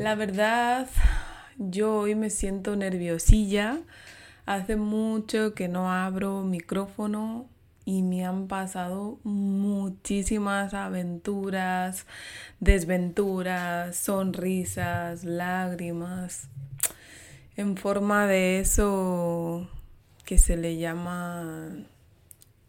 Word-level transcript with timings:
La 0.00 0.14
verdad, 0.14 0.88
yo 1.58 1.94
hoy 1.94 2.14
me 2.14 2.30
siento 2.30 2.74
nerviosilla. 2.74 3.80
Hace 4.46 4.76
mucho 4.76 5.52
que 5.52 5.68
no 5.68 5.92
abro 5.92 6.40
micrófono 6.40 7.50
y 7.84 8.00
me 8.00 8.24
han 8.24 8.48
pasado 8.48 9.18
muchísimas 9.24 10.72
aventuras, 10.72 12.06
desventuras, 12.60 13.94
sonrisas, 13.94 15.24
lágrimas, 15.24 16.48
en 17.58 17.76
forma 17.76 18.26
de 18.26 18.60
eso 18.60 19.68
que 20.24 20.38
se 20.38 20.56
le 20.56 20.78
llama, 20.78 21.76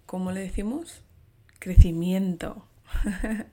¿cómo 0.06 0.34
le 0.34 0.42
decimos? 0.42 1.02
Crecimiento. 1.60 2.66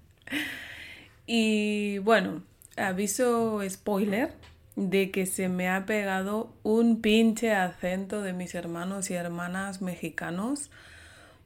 y 1.29 1.99
bueno, 1.99 2.43
aviso 2.79 3.61
spoiler 3.69 4.33
de 4.79 5.11
que 5.11 5.27
se 5.27 5.49
me 5.49 5.69
ha 5.69 5.87
pegado 5.87 6.53
un 6.63 7.01
pinche 7.01 7.53
acento 7.53 8.23
de 8.23 8.33
mis 8.33 8.55
hermanos 8.55 9.11
y 9.11 9.15
hermanas 9.15 9.83
mexicanos 9.83 10.71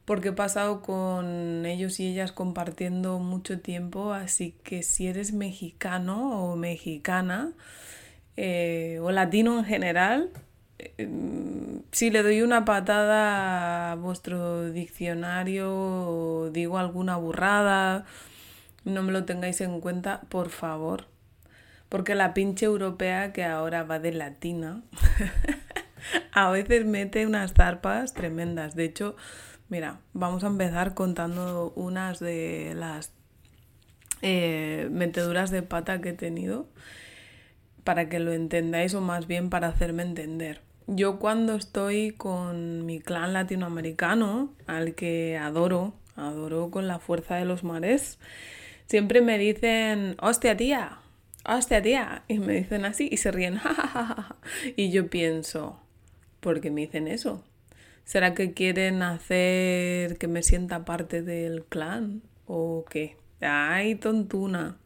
porque 0.04 0.28
he 0.28 0.32
pasado 0.32 0.82
con 0.82 1.64
ellos 1.64 1.98
y 2.00 2.08
ellas 2.08 2.32
compartiendo 2.32 3.18
mucho 3.20 3.60
tiempo, 3.60 4.12
así 4.12 4.54
que 4.64 4.82
si 4.82 5.06
eres 5.06 5.32
mexicano 5.32 6.52
o 6.52 6.56
mexicana 6.56 7.52
eh, 8.36 8.98
o 9.00 9.10
latino 9.12 9.58
en 9.60 9.64
general, 9.64 10.30
eh, 10.78 11.08
si 11.92 12.10
le 12.10 12.22
doy 12.22 12.42
una 12.42 12.64
patada 12.64 13.92
a 13.92 13.94
vuestro 13.94 14.70
diccionario 14.70 15.72
o 15.72 16.50
digo 16.50 16.78
alguna 16.78 17.16
burrada, 17.16 18.04
no 18.84 19.02
me 19.02 19.12
lo 19.12 19.24
tengáis 19.24 19.60
en 19.60 19.80
cuenta, 19.80 20.22
por 20.28 20.50
favor 20.50 21.11
porque 21.92 22.14
la 22.14 22.32
pinche 22.32 22.64
europea 22.64 23.34
que 23.34 23.44
ahora 23.44 23.82
va 23.82 23.98
de 23.98 24.12
latina, 24.12 24.82
a 26.32 26.50
veces 26.50 26.86
mete 26.86 27.26
unas 27.26 27.52
zarpas 27.52 28.14
tremendas. 28.14 28.74
De 28.74 28.86
hecho, 28.86 29.14
mira, 29.68 30.00
vamos 30.14 30.42
a 30.42 30.46
empezar 30.46 30.94
contando 30.94 31.70
unas 31.76 32.18
de 32.18 32.72
las 32.74 33.12
eh, 34.22 34.88
meteduras 34.90 35.50
de 35.50 35.60
pata 35.60 36.00
que 36.00 36.08
he 36.08 36.14
tenido 36.14 36.66
para 37.84 38.08
que 38.08 38.20
lo 38.20 38.32
entendáis 38.32 38.94
o 38.94 39.02
más 39.02 39.26
bien 39.26 39.50
para 39.50 39.68
hacerme 39.68 40.02
entender. 40.02 40.62
Yo 40.86 41.18
cuando 41.18 41.56
estoy 41.56 42.12
con 42.12 42.86
mi 42.86 43.00
clan 43.00 43.34
latinoamericano, 43.34 44.54
al 44.66 44.94
que 44.94 45.36
adoro, 45.36 45.92
adoro 46.16 46.70
con 46.70 46.88
la 46.88 47.00
fuerza 47.00 47.34
de 47.34 47.44
los 47.44 47.64
mares, 47.64 48.18
siempre 48.86 49.20
me 49.20 49.36
dicen, 49.36 50.16
hostia 50.22 50.56
tía, 50.56 51.01
hostia 51.44 51.82
tía, 51.82 52.24
y 52.28 52.38
me 52.38 52.54
dicen 52.54 52.84
así 52.84 53.08
y 53.10 53.16
se 53.16 53.30
ríen, 53.30 53.60
y 54.76 54.90
yo 54.90 55.08
pienso, 55.08 55.80
¿por 56.40 56.60
qué 56.60 56.70
me 56.70 56.82
dicen 56.82 57.08
eso? 57.08 57.44
¿Será 58.04 58.34
que 58.34 58.52
quieren 58.52 59.02
hacer 59.02 60.18
que 60.18 60.28
me 60.28 60.42
sienta 60.42 60.84
parte 60.84 61.22
del 61.22 61.64
clan? 61.64 62.22
¿O 62.46 62.84
qué? 62.90 63.16
Ay, 63.40 63.94
tontuna. 63.94 64.76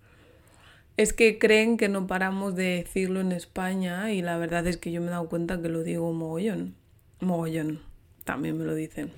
Es 0.96 1.12
que 1.12 1.38
creen 1.38 1.76
que 1.76 1.88
no 1.88 2.06
paramos 2.06 2.54
de 2.54 2.84
decirlo 2.84 3.20
en 3.20 3.32
España 3.32 4.12
y 4.12 4.22
la 4.22 4.38
verdad 4.38 4.66
es 4.66 4.76
que 4.76 4.92
yo 4.92 5.00
me 5.00 5.08
he 5.08 5.10
dado 5.10 5.28
cuenta 5.28 5.60
que 5.60 5.68
lo 5.68 5.82
digo 5.82 6.12
mogollón. 6.12 6.74
Mogollón. 7.20 7.80
También 8.24 8.58
me 8.58 8.64
lo 8.64 8.74
dicen. 8.74 9.12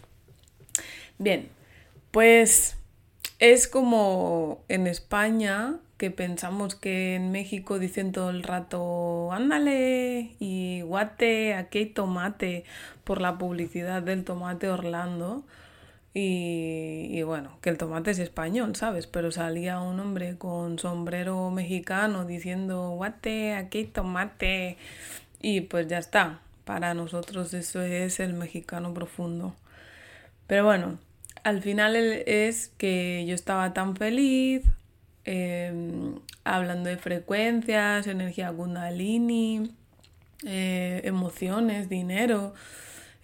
Bien, 1.18 1.48
pues 2.10 2.76
es 3.38 3.68
como 3.68 4.64
en 4.68 4.86
España 4.86 5.78
que 5.98 6.10
pensamos 6.10 6.76
que 6.76 7.16
en 7.16 7.32
México 7.32 7.78
dicen 7.78 8.12
todo 8.12 8.30
el 8.30 8.42
rato, 8.44 9.32
ándale 9.32 10.36
y 10.38 10.80
guate, 10.82 11.54
aquí 11.54 11.78
hay 11.78 11.86
tomate, 11.86 12.64
por 13.04 13.20
la 13.20 13.36
publicidad 13.38 14.02
del 14.02 14.24
tomate 14.24 14.68
Orlando. 14.68 15.44
Y, 16.14 17.22
bueno, 17.22 17.58
que 17.60 17.70
el 17.70 17.78
tomate 17.78 18.10
es 18.10 18.18
español, 18.18 18.74
¿sabes? 18.74 19.06
Pero 19.06 19.30
salía 19.30 19.80
un 19.80 20.00
hombre 20.00 20.36
con 20.36 20.78
sombrero 20.78 21.50
mexicano 21.50 22.24
diciendo, 22.24 22.90
guate, 22.90 23.54
aquí 23.54 23.78
hay 23.78 23.84
tomate. 23.86 24.76
Y 25.40 25.62
pues 25.62 25.86
ya 25.88 25.98
está. 25.98 26.40
Para 26.64 26.94
nosotros 26.94 27.54
eso 27.54 27.82
es 27.82 28.20
el 28.20 28.34
mexicano 28.34 28.94
profundo. 28.94 29.54
Pero 30.48 30.64
bueno, 30.64 30.98
al 31.44 31.62
final 31.62 31.94
es 31.96 32.68
que 32.78 33.24
yo 33.26 33.34
estaba 33.34 33.72
tan 33.72 33.96
feliz, 33.96 34.64
Em, 35.30 36.20
hablando 36.42 36.88
de 36.88 36.96
frecuencias, 36.96 38.06
energía 38.06 38.50
kundalini, 38.50 39.74
eh, 40.46 41.02
emociones, 41.04 41.90
dinero, 41.90 42.54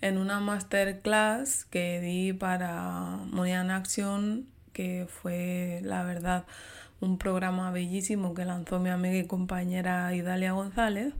en 0.02 0.18
una 0.18 0.38
masterclass 0.38 1.64
que 1.64 2.02
di 2.02 2.34
para 2.34 3.20
Monian 3.32 3.70
Action, 3.70 4.46
que 4.74 5.06
fue 5.08 5.80
la 5.82 6.02
verdad 6.04 6.44
un 7.00 7.16
programa 7.16 7.70
bellísimo 7.70 8.34
que 8.34 8.44
lanzó 8.44 8.80
mi 8.80 8.90
amiga 8.90 9.16
y 9.16 9.26
compañera 9.26 10.14
Idalia 10.14 10.52
González 10.52 11.14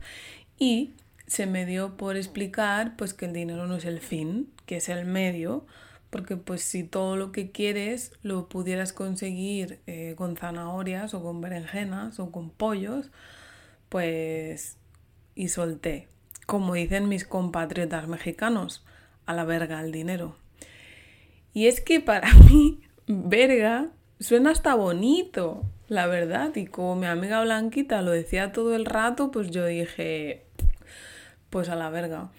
y 0.59 0.93
se 1.25 1.47
me 1.47 1.65
dio 1.65 1.97
por 1.97 2.15
explicar 2.15 2.95
pues 2.95 3.15
que 3.15 3.25
el 3.25 3.33
dinero 3.33 3.65
no 3.65 3.77
es 3.77 3.85
el 3.85 4.01
fin, 4.01 4.51
que 4.67 4.77
es 4.77 4.89
el 4.89 5.07
medio 5.07 5.65
porque 6.15 6.37
pues 6.37 6.63
si 6.63 6.85
todo 6.85 7.17
lo 7.17 7.33
que 7.33 7.51
quieres 7.51 8.13
lo 8.23 8.47
pudieras 8.47 8.93
conseguir 8.93 9.81
eh, 9.85 10.13
con 10.15 10.37
zanahorias 10.37 11.13
o 11.13 11.21
con 11.21 11.41
berenjenas 11.41 12.21
o 12.21 12.31
con 12.31 12.51
pollos, 12.51 13.11
pues 13.89 14.77
y 15.35 15.49
solté. 15.49 16.07
Como 16.45 16.75
dicen 16.75 17.09
mis 17.09 17.25
compatriotas 17.25 18.07
mexicanos, 18.07 18.85
a 19.25 19.33
la 19.33 19.43
verga 19.43 19.81
el 19.81 19.91
dinero. 19.91 20.37
Y 21.53 21.67
es 21.67 21.81
que 21.81 21.99
para 21.99 22.33
mí, 22.49 22.79
verga, 23.07 23.89
suena 24.21 24.51
hasta 24.51 24.73
bonito, 24.73 25.65
la 25.89 26.07
verdad. 26.07 26.55
Y 26.55 26.67
como 26.67 26.95
mi 26.95 27.07
amiga 27.07 27.43
Blanquita 27.43 28.01
lo 28.01 28.11
decía 28.11 28.53
todo 28.53 28.73
el 28.73 28.85
rato, 28.85 29.31
pues 29.31 29.51
yo 29.51 29.65
dije, 29.65 30.45
pues 31.49 31.67
a 31.67 31.75
la 31.75 31.89
verga. 31.89 32.31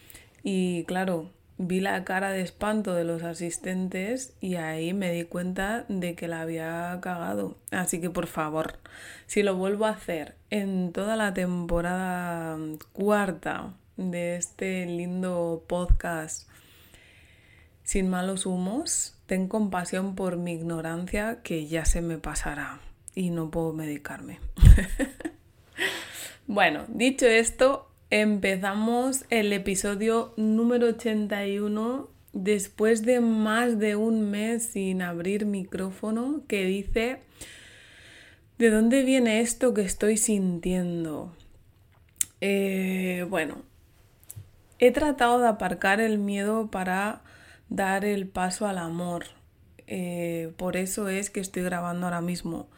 Y 0.43 0.85
claro, 0.85 1.31
vi 1.59 1.81
la 1.81 2.05
cara 2.05 2.31
de 2.31 2.43
espanto 2.43 2.95
de 2.95 3.05
los 3.05 3.23
asistentes 3.23 4.35
y 4.41 4.57
ahí 4.57 4.93
me 4.93 5.13
di 5.13 5.25
cuenta 5.25 5.85
de 5.89 6.15
que 6.15 6.29
la 6.29 6.43
había 6.43 6.99
cagado. 7.01 7.57
Así 7.71 8.01
que 8.01 8.11
por 8.11 8.27
favor, 8.27 8.79
si 9.27 9.43
lo 9.43 9.57
vuelvo 9.57 9.87
a 9.87 9.91
hacer 9.91 10.37
en 10.51 10.93
toda 10.93 11.17
la 11.17 11.33
temporada 11.35 12.59
cuarta 12.93 13.75
de 13.97 14.37
este 14.37 14.85
lindo 14.87 15.65
podcast 15.67 16.49
sin 17.83 18.11
malos 18.11 18.47
humos, 18.47 19.17
ten 19.27 19.49
compasión 19.49 20.15
por 20.15 20.37
mi 20.37 20.53
ignorancia 20.53 21.41
que 21.43 21.67
ya 21.67 21.85
se 21.85 22.03
me 22.03 22.19
pasará 22.19 22.81
y 23.15 23.31
no 23.31 23.51
puedo 23.51 23.73
medicarme. 23.73 24.41
bueno, 26.47 26.85
dicho 26.89 27.27
esto, 27.27 27.89
Empezamos 28.11 29.25
el 29.31 29.53
episodio 29.53 30.33
número 30.37 30.87
81 30.87 32.09
después 32.33 33.03
de 33.03 33.19
más 33.19 33.81
de 33.81 33.97
un 33.97 34.31
mes 34.31 34.63
sin 34.63 35.03
abrir 35.03 35.45
micrófono 35.45 36.43
que 36.47 36.65
dice, 36.65 37.19
¿de 38.59 38.71
dónde 38.71 39.03
viene 39.03 39.41
esto 39.41 39.75
que 39.75 39.83
estoy 39.83 40.19
sintiendo? 40.19 41.35
Eh, 42.41 43.27
bueno, 43.29 43.63
he 44.79 44.93
tratado 44.93 45.41
de 45.41 45.49
aparcar 45.49 45.99
el 46.01 46.19
miedo 46.19 46.71
para 46.71 47.23
dar 47.71 48.05
el 48.05 48.29
paso 48.29 48.69
al 48.69 48.79
amor. 48.79 49.25
Eh, 49.89 50.53
por 50.57 50.77
eso 50.77 51.09
es 51.09 51.29
que 51.29 51.41
estoy 51.41 51.65
grabando 51.65 52.07
ahora 52.07 52.21
mismo. 52.21 52.69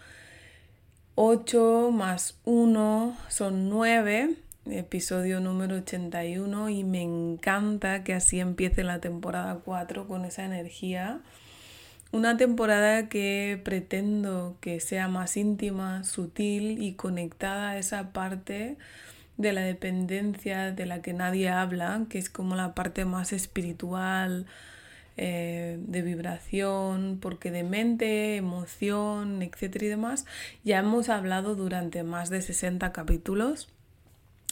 8 1.16 1.90
más 1.92 2.38
1 2.44 3.14
son 3.28 3.68
9 3.68 4.47
episodio 4.70 5.40
número 5.40 5.76
81 5.76 6.68
y 6.70 6.84
me 6.84 7.02
encanta 7.02 8.04
que 8.04 8.14
así 8.14 8.40
empiece 8.40 8.84
la 8.84 9.00
temporada 9.00 9.60
4 9.64 10.06
con 10.06 10.24
esa 10.24 10.44
energía 10.44 11.20
una 12.10 12.36
temporada 12.38 13.08
que 13.08 13.60
pretendo 13.64 14.56
que 14.60 14.80
sea 14.80 15.08
más 15.08 15.36
íntima, 15.36 16.04
sutil 16.04 16.82
y 16.82 16.94
conectada 16.94 17.70
a 17.70 17.78
esa 17.78 18.12
parte 18.12 18.78
de 19.36 19.52
la 19.52 19.60
dependencia 19.60 20.72
de 20.72 20.86
la 20.86 21.02
que 21.02 21.12
nadie 21.12 21.50
habla, 21.50 22.06
que 22.08 22.18
es 22.18 22.30
como 22.30 22.56
la 22.56 22.74
parte 22.74 23.04
más 23.04 23.32
espiritual, 23.32 24.46
eh, 25.18 25.78
de 25.82 26.02
vibración, 26.02 27.18
porque 27.20 27.50
de 27.50 27.62
mente, 27.62 28.36
emoción, 28.36 29.42
etcétera 29.42 29.84
y 29.84 29.88
demás, 29.88 30.26
ya 30.64 30.78
hemos 30.78 31.08
hablado 31.10 31.56
durante 31.56 32.04
más 32.04 32.30
de 32.30 32.40
60 32.40 32.90
capítulos. 32.92 33.68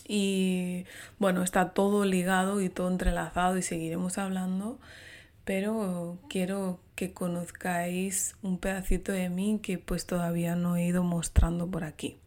Y 0.06 0.84
bueno, 1.18 1.42
está 1.42 1.70
todo 1.70 2.04
ligado 2.04 2.60
y 2.60 2.68
todo 2.68 2.88
entrelazado 2.88 3.58
y 3.58 3.62
seguiremos 3.62 4.18
hablando, 4.18 4.78
pero 5.44 6.18
quiero 6.28 6.80
que 6.94 7.12
conozcáis 7.12 8.36
un 8.42 8.58
pedacito 8.58 9.12
de 9.12 9.28
mí 9.28 9.60
que 9.62 9.78
pues 9.78 10.06
todavía 10.06 10.54
no 10.56 10.76
he 10.76 10.86
ido 10.86 11.02
mostrando 11.02 11.66
por 11.68 11.84
aquí. 11.84 12.18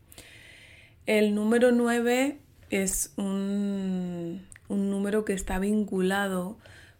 El 1.05 1.33
número 1.33 1.71
9 1.71 2.37
es 2.69 3.13
un, 3.17 4.45
un 4.67 4.91
número 4.91 5.25
que 5.25 5.33
está 5.33 5.57
vinculado 5.57 6.57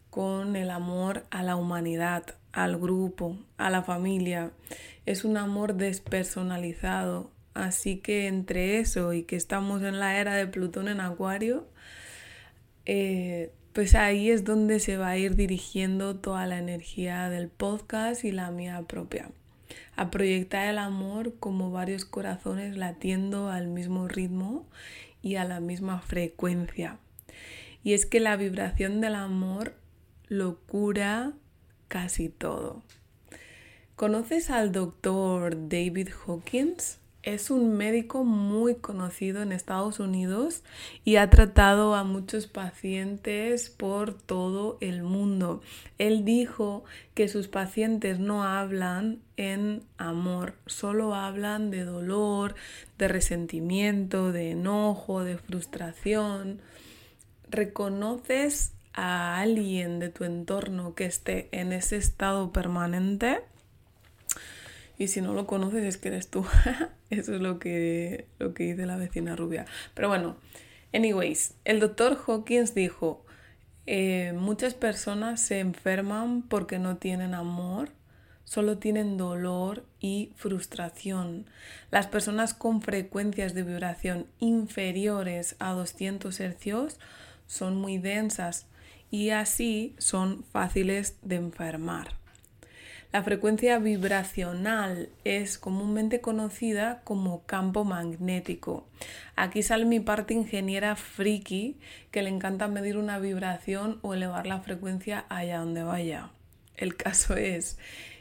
con 0.10 0.56
el 0.56 0.72
amor 0.72 1.26
a 1.30 1.44
la 1.44 1.56
humanidad, 1.56 2.24
al 2.52 2.78
grupo, 2.78 3.38
a 3.58 3.70
la 3.70 3.84
familia. 3.84 4.52
Es 5.06 5.24
un 5.24 5.38
amor 5.38 5.76
despersonalizado. 5.76 7.32
Así 7.54 7.98
que 7.98 8.28
entre 8.28 8.80
eso 8.80 9.14
y 9.14 9.24
que 9.24 9.36
estamos 9.36 9.82
en 9.84 10.00
la 10.00 10.20
era 10.20 10.36
de 10.36 10.48
Plutón 10.48 10.88
en 10.88 11.02
Acuario, 11.02 11.68
eh, 12.86 13.52
pues 13.74 13.96
ahí 13.96 14.30
es 14.30 14.44
donde 14.44 14.80
se 14.80 14.98
va 14.98 15.10
a 15.10 15.18
ir 15.18 15.36
dirigiendo 15.36 16.16
toda 16.16 16.46
la 16.46 16.58
energía 16.58 17.30
del 17.30 17.50
podcast 17.50 18.24
y 18.24 18.32
la 18.32 18.52
mía 18.52 18.84
propia. 18.88 19.32
A 19.96 20.10
proyectar 20.10 20.68
el 20.68 20.78
amor 20.78 21.36
como 21.40 21.72
varios 21.72 22.06
corazones 22.06 22.78
latiendo 22.78 23.50
al 23.50 23.68
mismo 23.68 24.08
ritmo 24.08 24.68
y 25.22 25.36
a 25.36 25.44
la 25.44 25.60
misma 25.60 26.00
frecuencia. 26.00 26.98
Y 27.84 27.94
es 27.94 28.06
que 28.06 28.20
la 28.20 28.36
vibración 28.36 29.02
del 29.02 29.16
amor 29.16 29.76
lo 30.28 30.60
cura 30.60 31.34
casi 31.88 32.30
todo. 32.30 32.84
¿Conoces 33.96 34.50
al 34.50 34.72
doctor 34.72 35.68
David 35.68 36.10
Hawkins? 36.26 36.99
Es 37.22 37.52
un 37.52 37.76
médico 37.76 38.24
muy 38.24 38.76
conocido 38.76 39.42
en 39.42 39.52
Estados 39.52 40.00
Unidos 40.00 40.64
y 41.04 41.18
ha 41.18 41.30
tratado 41.30 41.96
a 41.96 42.04
muchos 42.04 42.48
pacientes 42.48 43.70
por 43.70 44.14
todo 44.14 44.78
el 44.80 45.04
mundo. 45.04 45.62
Él 45.98 46.24
dijo 46.24 46.86
que 47.14 47.28
sus 47.28 47.48
pacientes 47.48 48.20
no 48.20 48.44
hablan 48.44 49.20
en 49.36 49.84
amor, 49.98 50.56
solo 50.66 51.14
hablan 51.14 51.72
de 51.72 51.84
dolor, 51.84 52.56
de 52.98 53.08
resentimiento, 53.10 54.32
de 54.32 54.52
enojo, 54.52 55.24
de 55.24 55.38
frustración. 55.38 56.62
¿Reconoces 57.50 58.74
a 59.00 59.40
alguien 59.40 60.00
de 60.00 60.10
tu 60.10 60.26
entorno 60.26 60.94
que 60.94 61.06
esté 61.06 61.48
en 61.52 61.72
ese 61.72 61.96
estado 61.98 62.52
permanente. 62.52 63.42
Y 65.00 65.08
si 65.08 65.22
no 65.22 65.34
lo 65.34 65.48
conoces 65.48 65.86
es 65.86 65.98
que 65.98 66.10
eres 66.10 66.30
tú. 66.30 66.46
Eso 67.10 67.34
es 67.34 67.42
lo 67.42 67.58
que, 67.58 68.28
lo 68.38 68.54
que 68.54 68.66
dice 68.66 68.86
la 68.86 68.98
vecina 68.98 69.36
rubia. 69.36 69.66
Pero 69.96 70.10
bueno, 70.10 70.36
anyways, 70.94 71.56
el 71.64 71.80
doctor 71.80 72.20
Hawkins 72.28 72.76
dijo, 72.76 73.26
eh, 73.88 74.34
muchas 74.36 74.74
personas 74.74 75.40
se 75.40 75.62
enferman 75.62 76.42
porque 76.42 76.80
no 76.80 76.98
tienen 76.98 77.34
amor, 77.34 77.90
solo 78.44 78.78
tienen 78.78 79.16
dolor 79.16 79.86
y 80.02 80.34
frustración. 80.36 81.46
Las 81.92 82.08
personas 82.08 82.54
con 82.54 82.82
frecuencias 82.82 83.54
de 83.54 83.64
vibración 83.64 84.28
inferiores 84.40 85.56
a 85.60 85.72
200 85.72 86.38
hercios 86.42 87.00
son 87.48 87.78
muy 87.78 88.00
densas 88.00 88.68
y 89.12 89.30
así 89.30 89.96
son 89.98 90.44
fáciles 90.44 91.16
de 91.22 91.38
enfermar. 91.38 92.19
La 93.12 93.24
frecuencia 93.24 93.80
vibracional 93.80 95.10
es 95.24 95.58
comúnmente 95.58 96.22
conocida 96.22 97.02
como 97.04 97.44
campo 97.44 97.84
magnético. 97.84 98.88
Aquí 99.36 99.64
sale 99.64 99.86
mi 99.86 100.00
parte 100.00 100.36
ingeniera 100.36 100.96
friki 100.96 101.80
que 102.12 102.22
le 102.22 102.30
encanta 102.30 102.68
medir 102.68 102.98
una 102.98 103.18
vibración 103.18 103.98
o 104.04 104.14
elevar 104.14 104.46
la 104.46 104.60
frecuencia 104.60 105.26
allá 105.30 105.58
donde 105.58 105.82
vaya. 105.82 106.30
El 106.78 106.96
caso 106.96 107.36
es 107.36 107.80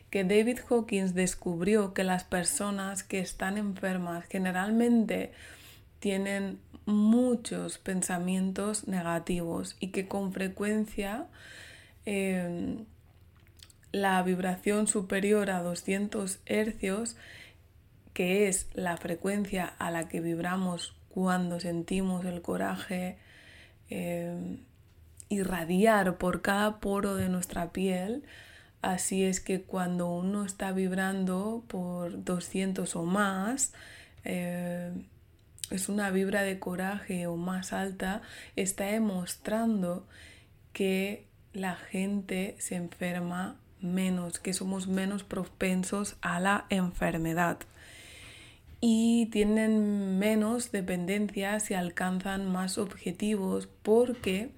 que 0.08 0.24
David 0.24 0.60
Hawkins 0.70 1.14
descubrió 1.14 1.92
que 1.92 2.02
las 2.02 2.24
personas 2.24 3.02
que 3.02 3.18
están 3.18 3.58
enfermas 3.58 4.24
generalmente 4.30 5.32
tienen 5.98 6.60
muchos 6.86 7.76
pensamientos 7.76 8.88
negativos 8.88 9.76
y 9.80 9.88
que 9.88 10.08
con 10.08 10.32
frecuencia 10.32 11.26
em, 12.06 12.86
la 13.92 14.22
vibración 14.22 14.86
superior 14.86 15.50
a 15.50 15.62
200 15.62 16.40
hercios, 16.46 17.16
que 18.12 18.48
es 18.48 18.68
la 18.74 18.96
frecuencia 18.96 19.64
a 19.78 19.90
la 19.90 20.08
que 20.08 20.20
vibramos 20.20 20.94
cuando 21.08 21.60
sentimos 21.60 22.24
el 22.24 22.42
coraje 22.42 23.18
em, 23.90 24.58
irradiar 25.28 26.18
por 26.18 26.42
cada 26.42 26.80
poro 26.80 27.14
de 27.14 27.28
nuestra 27.28 27.72
piel, 27.72 28.24
así 28.82 29.24
es 29.24 29.40
que 29.40 29.62
cuando 29.62 30.08
uno 30.08 30.44
está 30.44 30.72
vibrando 30.72 31.64
por 31.68 32.24
200 32.24 32.94
o 32.96 33.04
más, 33.04 33.72
em, 34.24 35.06
es 35.70 35.88
una 35.88 36.10
vibra 36.10 36.42
de 36.42 36.58
coraje 36.58 37.26
o 37.26 37.36
más 37.36 37.72
alta, 37.72 38.22
está 38.56 38.84
demostrando 38.86 40.06
que 40.72 41.26
la 41.52 41.76
gente 41.76 42.56
se 42.58 42.76
enferma 42.76 43.56
menos, 43.80 44.38
que 44.38 44.52
somos 44.52 44.88
menos 44.88 45.24
propensos 45.24 46.16
a 46.20 46.40
la 46.40 46.66
enfermedad 46.70 47.58
y 48.80 49.26
tienen 49.26 50.18
menos 50.18 50.70
dependencias 50.70 51.70
y 51.70 51.74
alcanzan 51.74 52.50
más 52.50 52.78
objetivos 52.78 53.68
porque 53.82 54.50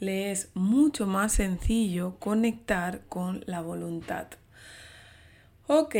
le 0.00 0.30
es 0.30 0.50
mucho 0.54 1.06
más 1.06 1.32
sencillo 1.32 2.16
conectar 2.18 3.02
con 3.08 3.42
la 3.46 3.60
voluntad. 3.60 4.28
Ok, 5.66 5.96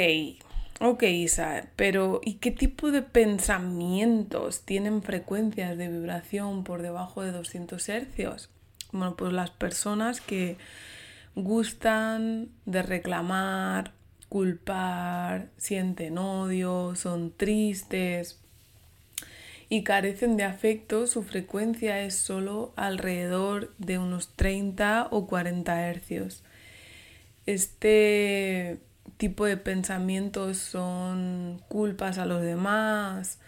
Ok, 0.78 1.04
Isa, 1.04 1.68
pero 1.74 2.20
¿y 2.22 2.34
qué 2.34 2.50
tipo 2.50 2.90
de 2.90 3.00
pensamientos 3.00 4.60
tienen 4.60 5.02
frecuencias 5.02 5.78
de 5.78 5.88
vibración 5.88 6.64
por 6.64 6.82
debajo 6.82 7.22
de 7.22 7.32
200 7.32 7.88
hercios? 7.88 8.50
Bueno, 8.92 9.16
pues 9.16 9.32
las 9.32 9.50
personas 9.50 10.20
que 10.20 10.58
gustan 11.36 12.48
de 12.64 12.82
reclamar, 12.82 13.92
culpar, 14.28 15.50
sienten 15.58 16.18
odio, 16.18 16.96
son 16.96 17.30
tristes 17.30 18.40
y 19.68 19.82
carecen 19.82 20.36
de 20.36 20.44
afecto, 20.44 21.06
su 21.06 21.22
frecuencia 21.22 22.00
es 22.02 22.16
solo 22.16 22.72
alrededor 22.76 23.74
de 23.78 23.98
unos 23.98 24.34
30 24.34 25.08
o 25.10 25.26
40 25.26 25.88
hercios. 25.88 26.42
Este 27.46 28.78
tipo 29.18 29.44
de 29.44 29.56
pensamientos 29.56 30.58
son 30.58 31.62
culpas 31.68 32.18
a 32.18 32.26
los 32.26 32.42
demás 32.42 33.38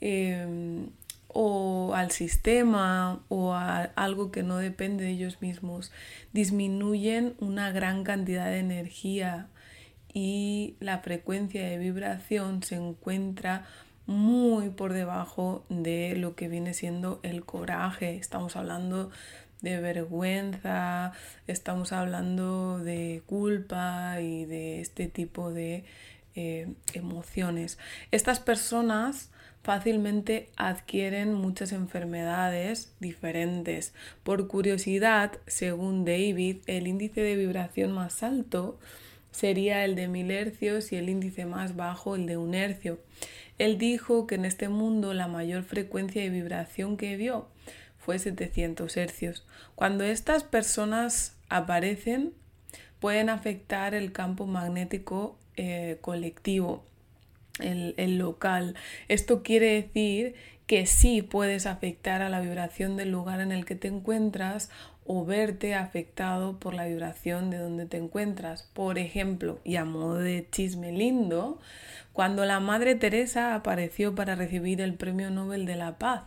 em, 0.00 0.90
o 1.32 1.92
al 1.94 2.10
sistema 2.10 3.22
o 3.28 3.52
a 3.52 3.82
algo 3.96 4.30
que 4.30 4.42
no 4.42 4.58
depende 4.58 5.04
de 5.04 5.10
ellos 5.10 5.40
mismos, 5.40 5.92
disminuyen 6.32 7.34
una 7.38 7.70
gran 7.72 8.04
cantidad 8.04 8.46
de 8.46 8.58
energía 8.58 9.48
y 10.12 10.76
la 10.80 10.98
frecuencia 10.98 11.66
de 11.66 11.78
vibración 11.78 12.62
se 12.62 12.76
encuentra 12.76 13.64
muy 14.06 14.70
por 14.70 14.92
debajo 14.92 15.64
de 15.68 16.16
lo 16.16 16.34
que 16.34 16.48
viene 16.48 16.74
siendo 16.74 17.20
el 17.22 17.44
coraje. 17.44 18.16
Estamos 18.16 18.56
hablando 18.56 19.10
de 19.60 19.78
vergüenza, 19.80 21.12
estamos 21.46 21.92
hablando 21.92 22.78
de 22.78 23.22
culpa 23.26 24.20
y 24.20 24.46
de 24.46 24.80
este 24.80 25.06
tipo 25.06 25.52
de 25.52 25.84
eh, 26.34 26.72
emociones. 26.94 27.78
Estas 28.10 28.40
personas 28.40 29.30
fácilmente 29.62 30.48
adquieren 30.56 31.34
muchas 31.34 31.72
enfermedades 31.72 32.92
diferentes. 33.00 33.92
Por 34.22 34.48
curiosidad, 34.48 35.32
según 35.46 36.04
David, 36.04 36.58
el 36.66 36.86
índice 36.86 37.20
de 37.20 37.36
vibración 37.36 37.92
más 37.92 38.22
alto 38.22 38.78
sería 39.30 39.84
el 39.84 39.94
de 39.94 40.08
mil 40.08 40.30
hercios 40.30 40.92
y 40.92 40.96
el 40.96 41.08
índice 41.08 41.46
más 41.46 41.76
bajo 41.76 42.16
el 42.16 42.26
de 42.26 42.36
un 42.36 42.54
hercio. 42.54 42.98
Él 43.58 43.78
dijo 43.78 44.26
que 44.26 44.36
en 44.36 44.44
este 44.44 44.68
mundo 44.68 45.12
la 45.14 45.28
mayor 45.28 45.62
frecuencia 45.62 46.22
de 46.22 46.30
vibración 46.30 46.96
que 46.96 47.16
vio 47.16 47.48
fue 47.98 48.18
700 48.18 48.96
hercios. 48.96 49.46
Cuando 49.74 50.04
estas 50.04 50.44
personas 50.44 51.36
aparecen, 51.48 52.32
pueden 52.98 53.28
afectar 53.28 53.94
el 53.94 54.12
campo 54.12 54.46
magnético 54.46 55.38
eh, 55.56 55.98
colectivo, 56.00 56.84
el, 57.62 57.94
el 57.96 58.18
local. 58.18 58.74
Esto 59.08 59.42
quiere 59.42 59.74
decir 59.74 60.34
que 60.66 60.86
sí 60.86 61.22
puedes 61.22 61.66
afectar 61.66 62.22
a 62.22 62.28
la 62.28 62.40
vibración 62.40 62.96
del 62.96 63.10
lugar 63.10 63.40
en 63.40 63.50
el 63.50 63.64
que 63.64 63.74
te 63.74 63.88
encuentras 63.88 64.70
o 65.04 65.24
verte 65.24 65.74
afectado 65.74 66.60
por 66.60 66.74
la 66.74 66.84
vibración 66.84 67.50
de 67.50 67.58
donde 67.58 67.86
te 67.86 67.96
encuentras. 67.96 68.62
Por 68.72 68.96
ejemplo, 68.96 69.58
y 69.64 69.74
a 69.74 69.84
modo 69.84 70.14
de 70.14 70.46
chisme 70.48 70.92
lindo, 70.92 71.58
cuando 72.12 72.44
la 72.44 72.60
Madre 72.60 72.94
Teresa 72.94 73.56
apareció 73.56 74.14
para 74.14 74.36
recibir 74.36 74.80
el 74.80 74.94
Premio 74.94 75.30
Nobel 75.30 75.66
de 75.66 75.74
la 75.74 75.98
Paz, 75.98 76.22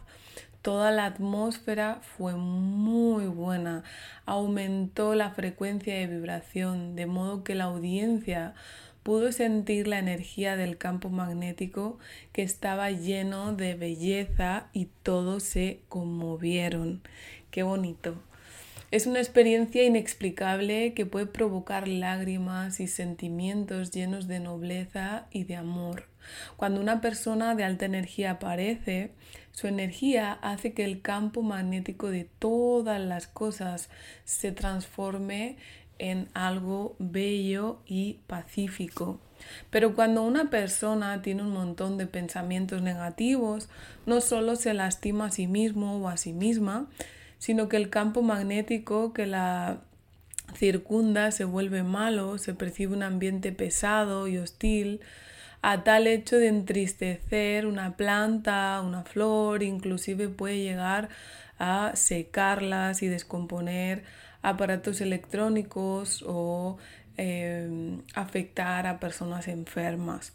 toda 0.61 0.91
la 0.91 1.05
atmósfera 1.05 1.99
fue 2.17 2.35
muy 2.35 3.27
buena, 3.27 3.83
aumentó 4.25 5.15
la 5.15 5.31
frecuencia 5.31 5.95
de 5.95 6.07
vibración, 6.07 6.97
de 6.97 7.05
modo 7.05 7.45
que 7.45 7.55
la 7.55 7.65
audiencia 7.65 8.53
pudo 9.03 9.31
sentir 9.31 9.87
la 9.87 9.99
energía 9.99 10.55
del 10.55 10.77
campo 10.77 11.09
magnético 11.09 11.99
que 12.31 12.41
estaba 12.41 12.89
lleno 12.89 13.53
de 13.53 13.75
belleza 13.75 14.69
y 14.73 14.87
todos 15.03 15.43
se 15.43 15.81
conmovieron. 15.89 17.01
Qué 17.51 17.63
bonito. 17.63 18.15
Es 18.93 19.07
una 19.07 19.19
experiencia 19.19 19.83
inexplicable 19.83 20.93
que 20.93 21.07
puede 21.07 21.25
provocar 21.25 21.87
lágrimas 21.87 22.79
y 22.79 22.87
sentimientos 22.87 23.89
llenos 23.89 24.27
de 24.27 24.39
nobleza 24.39 25.25
y 25.31 25.45
de 25.45 25.55
amor. 25.55 26.07
Cuando 26.57 26.79
una 26.79 27.01
persona 27.01 27.55
de 27.55 27.63
alta 27.63 27.85
energía 27.85 28.31
aparece, 28.31 29.11
su 29.51 29.67
energía 29.67 30.33
hace 30.33 30.73
que 30.73 30.85
el 30.85 31.01
campo 31.01 31.41
magnético 31.41 32.09
de 32.09 32.25
todas 32.37 33.01
las 33.01 33.27
cosas 33.27 33.89
se 34.25 34.51
transforme 34.51 35.57
en 35.99 36.27
algo 36.33 36.95
bello 36.99 37.79
y 37.85 38.19
pacífico. 38.27 39.19
Pero 39.69 39.95
cuando 39.95 40.23
una 40.23 40.49
persona 40.49 41.21
tiene 41.21 41.43
un 41.43 41.51
montón 41.51 41.97
de 41.97 42.07
pensamientos 42.07 42.81
negativos, 42.81 43.69
no 44.05 44.21
solo 44.21 44.55
se 44.55 44.73
lastima 44.73 45.25
a 45.25 45.31
sí 45.31 45.47
mismo 45.47 45.97
o 45.97 46.07
a 46.07 46.17
sí 46.17 46.33
misma, 46.33 46.87
sino 47.39 47.67
que 47.67 47.77
el 47.77 47.89
campo 47.89 48.21
magnético 48.21 49.13
que 49.13 49.25
la 49.25 49.81
circunda 50.55 51.31
se 51.31 51.45
vuelve 51.45 51.83
malo, 51.83 52.37
se 52.37 52.53
percibe 52.53 52.95
un 52.95 53.03
ambiente 53.03 53.51
pesado 53.51 54.27
y 54.27 54.37
hostil, 54.37 55.01
a 55.61 55.83
tal 55.83 56.07
hecho 56.07 56.37
de 56.37 56.49
entristecer 56.49 57.65
una 57.65 57.95
planta, 57.95 58.81
una 58.85 59.03
flor, 59.03 59.63
inclusive 59.63 60.27
puede 60.27 60.59
llegar 60.59 61.09
a 61.57 61.91
secarlas 61.95 63.01
y 63.01 63.07
descomponer 63.07 64.03
aparatos 64.43 65.01
electrónicos 65.01 66.23
o 66.27 66.77
em, 67.17 68.01
afectar 68.13 68.85
a 68.85 68.99
personas 68.99 69.47
enfermas. 69.47 70.33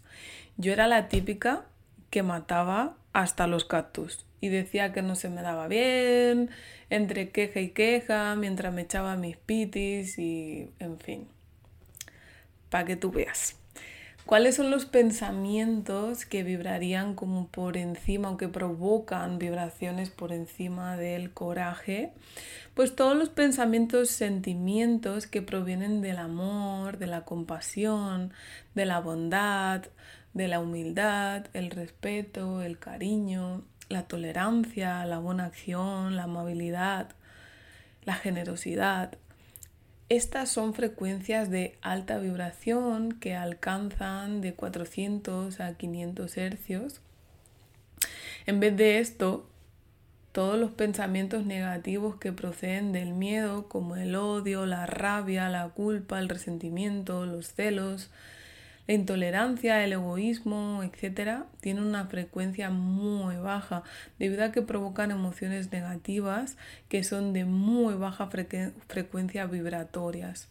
Yo 0.57 0.73
era 0.73 0.89
la 0.89 1.09
típica 1.09 1.67
que 2.11 2.23
mataba 2.23 2.97
hasta 3.13 3.47
los 3.47 3.65
cactus 3.65 4.25
y 4.41 4.49
decía 4.49 4.93
que 4.93 5.03
no 5.03 5.15
se 5.15 5.29
me 5.29 5.43
daba 5.43 5.69
bien, 5.69 6.51
entre 6.91 7.31
queja 7.31 7.61
y 7.61 7.71
queja, 7.71 8.35
mientras 8.37 8.73
me 8.73 8.83
echaba 8.83 9.17
mis 9.17 9.37
pitis 9.37 10.19
y 10.19 10.71
en 10.79 10.99
fin, 10.99 11.29
para 12.71 12.85
que 12.85 12.97
tú 12.97 13.11
veas. 13.11 13.58
¿Cuáles 14.29 14.57
son 14.57 14.71
los 14.71 14.85
pensamientos 14.85 16.27
que 16.27 16.43
vibrarían 16.43 17.15
como 17.15 17.49
por 17.49 17.79
encima 17.79 18.29
o 18.29 18.37
que 18.37 18.47
provocan 18.47 19.39
vibraciones 19.39 20.11
por 20.11 20.35
encima 20.35 20.99
del 20.99 21.33
coraje? 21.33 22.13
Pues 22.75 22.95
todos 22.95 23.17
los 23.17 23.31
pensamientos, 23.31 24.11
sentimientos 24.11 25.27
que 25.27 25.41
provienen 25.41 26.03
del 26.03 26.19
amor, 26.19 26.99
de 26.99 27.07
la 27.07 27.25
compasión, 27.25 28.35
de 28.75 28.85
la 28.85 29.01
bondad, 29.01 29.87
de 30.35 30.47
la 30.47 30.61
humildad, 30.61 31.47
el 31.55 31.71
respeto, 31.71 32.61
el 32.61 32.79
cariño, 32.79 33.63
la 33.89 34.03
tolerancia, 34.03 35.07
la 35.07 35.21
buena 35.21 35.47
acción, 35.47 36.17
la 36.17 36.25
amabilidad, 36.25 37.13
la 38.05 38.13
generosidad. 38.13 39.17
Estas 40.09 40.49
son 40.49 40.73
frecuencias 40.73 41.51
de 41.51 41.77
alta 41.83 42.19
vibración 42.19 43.13
que 43.13 43.35
alcanzan 43.35 44.41
de 44.41 44.55
400 44.55 45.61
a 45.61 45.75
500 45.75 46.37
hercios. 46.39 47.01
En 48.47 48.59
vez 48.59 48.75
de 48.75 49.01
esto, 49.01 49.47
todos 50.33 50.59
los 50.59 50.71
pensamientos 50.71 51.45
negativos 51.45 52.17
que 52.17 52.33
proceden 52.33 52.93
del 52.93 53.13
miedo, 53.13 53.69
como 53.69 53.97
el 53.97 54.17
odio, 54.17 54.65
la 54.65 54.87
rabia, 54.87 55.51
la 55.51 55.69
culpa, 55.69 56.19
el 56.19 56.31
resentimiento, 56.31 57.27
los 57.27 57.53
celos, 57.53 58.11
la 58.89 58.95
intolerancia, 58.95 59.85
el 59.85 59.93
egoísmo, 59.93 60.83
etcétera, 60.83 61.45
tienen 61.61 61.85
una 61.85 62.07
frecuencia 62.07 62.71
muy 62.71 63.37
baja 63.37 63.83
debido 64.19 64.45
a 64.45 64.51
que 64.51 64.63
provocan 64.63 65.11
emociones 65.11 65.71
negativas 65.71 66.57
que 66.89 67.05
son 67.05 67.35
de 67.35 67.45
muy 67.45 67.95
baja 67.95 68.31
frecuencia 68.89 69.45
vibratorias. 69.45 70.49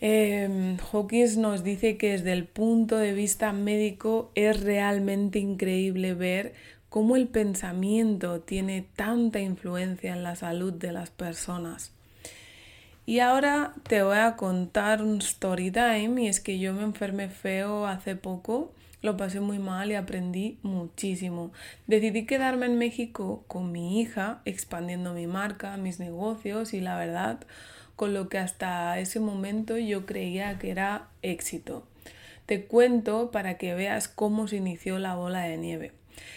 Eh, 0.00 0.78
Hawkins 0.90 1.36
nos 1.36 1.62
dice 1.62 1.98
que 1.98 2.12
desde 2.12 2.32
el 2.32 2.46
punto 2.46 2.96
de 2.96 3.12
vista 3.12 3.52
médico 3.52 4.32
es 4.34 4.60
realmente 4.62 5.38
increíble 5.40 6.14
ver 6.14 6.54
cómo 6.88 7.16
el 7.16 7.28
pensamiento 7.28 8.40
tiene 8.40 8.86
tanta 8.96 9.40
influencia 9.40 10.14
en 10.14 10.22
la 10.22 10.36
salud 10.36 10.72
de 10.72 10.92
las 10.92 11.10
personas. 11.10 11.97
Y 13.08 13.20
ahora 13.20 13.72
te 13.84 14.02
voy 14.02 14.18
a 14.18 14.36
contar 14.36 15.00
un 15.00 15.16
story 15.20 15.70
time 15.70 16.24
y 16.24 16.28
es 16.28 16.40
que 16.40 16.58
yo 16.58 16.74
me 16.74 16.82
enfermé 16.82 17.30
feo 17.30 17.86
hace 17.86 18.16
poco, 18.16 18.74
lo 19.00 19.16
pasé 19.16 19.40
muy 19.40 19.58
mal 19.58 19.90
y 19.90 19.94
aprendí 19.94 20.58
muchísimo. 20.62 21.50
Decidí 21.86 22.26
quedarme 22.26 22.66
en 22.66 22.76
México 22.76 23.46
con 23.48 23.72
mi 23.72 23.98
hija, 23.98 24.42
expandiendo 24.44 25.14
mi 25.14 25.26
marca, 25.26 25.78
mis 25.78 25.98
negocios 25.98 26.74
y 26.74 26.82
la 26.82 26.98
verdad, 26.98 27.38
con 27.96 28.12
lo 28.12 28.28
que 28.28 28.36
hasta 28.36 28.98
ese 28.98 29.20
momento 29.20 29.78
yo 29.78 30.04
creía 30.04 30.58
que 30.58 30.70
era 30.70 31.08
éxito. 31.22 31.86
Te 32.44 32.66
cuento 32.66 33.30
para 33.30 33.56
que 33.56 33.72
veas 33.72 34.08
cómo 34.08 34.48
se 34.48 34.56
inició 34.56 34.98
la 34.98 35.14
bola 35.14 35.44
de 35.44 35.56
nieve. 35.56 35.92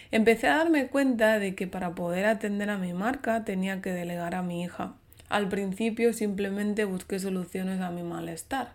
Empecé 0.10 0.48
a 0.48 0.60
darme 0.60 0.88
cuenta 0.88 1.38
de 1.38 1.54
que 1.54 1.68
para 1.68 1.96
poder 1.96 2.28
atender 2.28 2.70
a 2.70 2.78
mi 2.78 2.94
marca 2.94 3.44
tenía 3.44 3.82
que 3.82 3.92
delegar 3.92 4.36
a 4.36 4.42
mi 4.42 4.64
hija. 4.64 4.96
Al 5.32 5.48
principio 5.48 6.12
simplemente 6.12 6.84
busqué 6.84 7.18
soluciones 7.18 7.80
a 7.80 7.90
mi 7.90 8.04
malestar. 8.04 8.74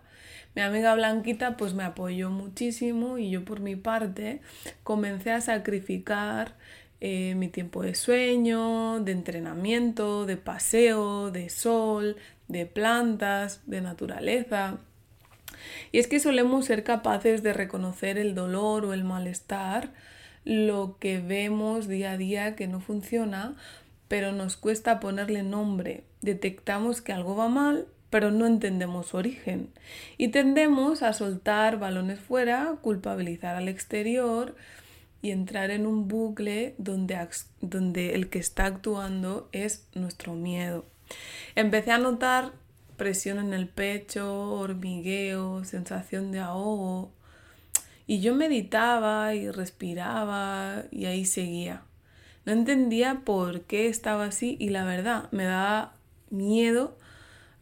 Mi 0.55 0.63
amiga 0.63 0.95
Blanquita 0.95 1.55
pues 1.55 1.75
me 1.75 1.83
apoyó 1.83 2.31
muchísimo 2.31 3.19
y 3.19 3.29
yo 3.29 3.45
por 3.45 3.59
mi 3.59 3.75
parte 3.75 4.41
comencé 4.81 5.31
a 5.31 5.39
sacrificar 5.39 6.55
eh, 6.99 7.35
mi 7.35 7.47
tiempo 7.47 7.83
de 7.83 7.93
sueño, 7.93 8.99
de 9.01 9.11
entrenamiento, 9.11 10.25
de 10.25 10.35
paseo, 10.35 11.29
de 11.29 11.49
sol, 11.49 12.17
de 12.47 12.65
plantas, 12.65 13.61
de 13.67 13.81
naturaleza. 13.81 14.79
Y 15.91 15.99
es 15.99 16.07
que 16.07 16.19
solemos 16.19 16.65
ser 16.65 16.83
capaces 16.83 17.43
de 17.43 17.53
reconocer 17.53 18.17
el 18.17 18.33
dolor 18.33 18.83
o 18.83 18.93
el 18.93 19.03
malestar, 19.03 19.91
lo 20.43 20.97
que 20.99 21.19
vemos 21.19 21.87
día 21.87 22.13
a 22.13 22.17
día 22.17 22.55
que 22.55 22.67
no 22.67 22.79
funciona, 22.79 23.55
pero 24.07 24.31
nos 24.31 24.57
cuesta 24.57 24.99
ponerle 24.99 25.43
nombre. 25.43 26.06
Detectamos 26.21 27.01
que 27.01 27.13
algo 27.13 27.35
va 27.35 27.47
mal, 27.47 27.87
pero 28.09 28.31
no 28.31 28.45
entendemos 28.45 29.07
su 29.07 29.17
origen. 29.17 29.69
Y 30.17 30.29
tendemos 30.29 31.03
a 31.03 31.13
soltar 31.13 31.79
balones 31.79 32.19
fuera, 32.19 32.75
culpabilizar 32.81 33.55
al 33.55 33.67
exterior 33.67 34.55
y 35.21 35.31
entrar 35.31 35.71
en 35.71 35.85
un 35.85 36.07
bucle 36.07 36.75
donde, 36.77 37.27
donde 37.61 38.15
el 38.15 38.29
que 38.29 38.39
está 38.39 38.65
actuando 38.65 39.49
es 39.51 39.87
nuestro 39.93 40.33
miedo. 40.33 40.85
Empecé 41.55 41.91
a 41.91 41.97
notar 41.97 42.53
presión 42.97 43.39
en 43.39 43.53
el 43.53 43.67
pecho, 43.67 44.51
hormigueo, 44.51 45.63
sensación 45.63 46.31
de 46.31 46.39
ahogo. 46.39 47.11
Y 48.07 48.21
yo 48.21 48.35
meditaba 48.35 49.35
y 49.35 49.51
respiraba 49.51 50.83
y 50.91 51.05
ahí 51.05 51.25
seguía. 51.25 51.83
No 52.45 52.53
entendía 52.53 53.21
por 53.25 53.61
qué 53.61 53.87
estaba 53.87 54.25
así 54.25 54.55
y 54.59 54.69
la 54.69 54.85
verdad 54.85 55.29
me 55.31 55.43
daba 55.43 55.96
miedo 56.29 56.97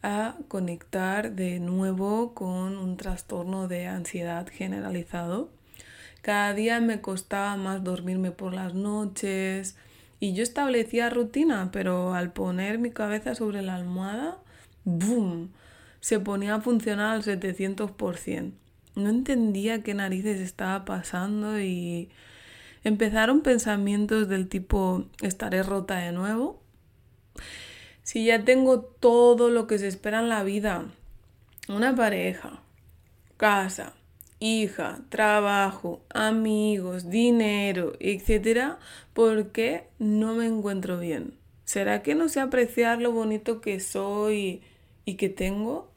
a 0.02 0.36
conectar 0.48 1.32
de 1.32 1.58
nuevo 1.60 2.34
con 2.34 2.76
un 2.76 2.96
trastorno 2.96 3.68
de 3.68 3.86
ansiedad 3.86 4.46
generalizado. 4.50 5.50
Cada 6.22 6.54
día 6.54 6.80
me 6.80 7.00
costaba 7.00 7.56
más 7.56 7.84
dormirme 7.84 8.30
por 8.30 8.52
las 8.52 8.74
noches 8.74 9.76
y 10.20 10.32
yo 10.34 10.42
establecía 10.42 11.10
rutina, 11.10 11.70
pero 11.72 12.14
al 12.14 12.32
poner 12.32 12.78
mi 12.78 12.90
cabeza 12.90 13.34
sobre 13.34 13.62
la 13.62 13.74
almohada, 13.74 14.38
¡boom! 14.84 15.52
se 16.00 16.20
ponía 16.20 16.56
a 16.56 16.60
funcionar 16.60 17.16
al 17.16 17.22
700%. 17.22 18.52
No 18.94 19.10
entendía 19.10 19.82
qué 19.82 19.94
narices 19.94 20.40
estaba 20.40 20.84
pasando 20.84 21.60
y 21.60 22.10
Empezaron 22.86 23.40
pensamientos 23.40 24.28
del 24.28 24.46
tipo 24.46 25.06
estaré 25.20 25.64
rota 25.64 25.96
de 25.96 26.12
nuevo. 26.12 26.62
Si 28.06 28.24
ya 28.24 28.44
tengo 28.44 28.82
todo 28.82 29.50
lo 29.50 29.66
que 29.66 29.80
se 29.80 29.88
espera 29.88 30.20
en 30.20 30.28
la 30.28 30.44
vida, 30.44 30.84
una 31.68 31.96
pareja, 31.96 32.62
casa, 33.36 33.94
hija, 34.38 35.00
trabajo, 35.08 36.02
amigos, 36.10 37.10
dinero, 37.10 37.94
etcétera, 37.98 38.78
porque 39.12 39.88
no 39.98 40.36
me 40.36 40.46
encuentro 40.46 41.00
bien. 41.00 41.34
¿Será 41.64 42.04
que 42.04 42.14
no 42.14 42.28
sé 42.28 42.38
apreciar 42.38 43.02
lo 43.02 43.10
bonito 43.10 43.60
que 43.60 43.80
soy 43.80 44.62
y 45.04 45.14
que 45.14 45.28
tengo? 45.28 45.90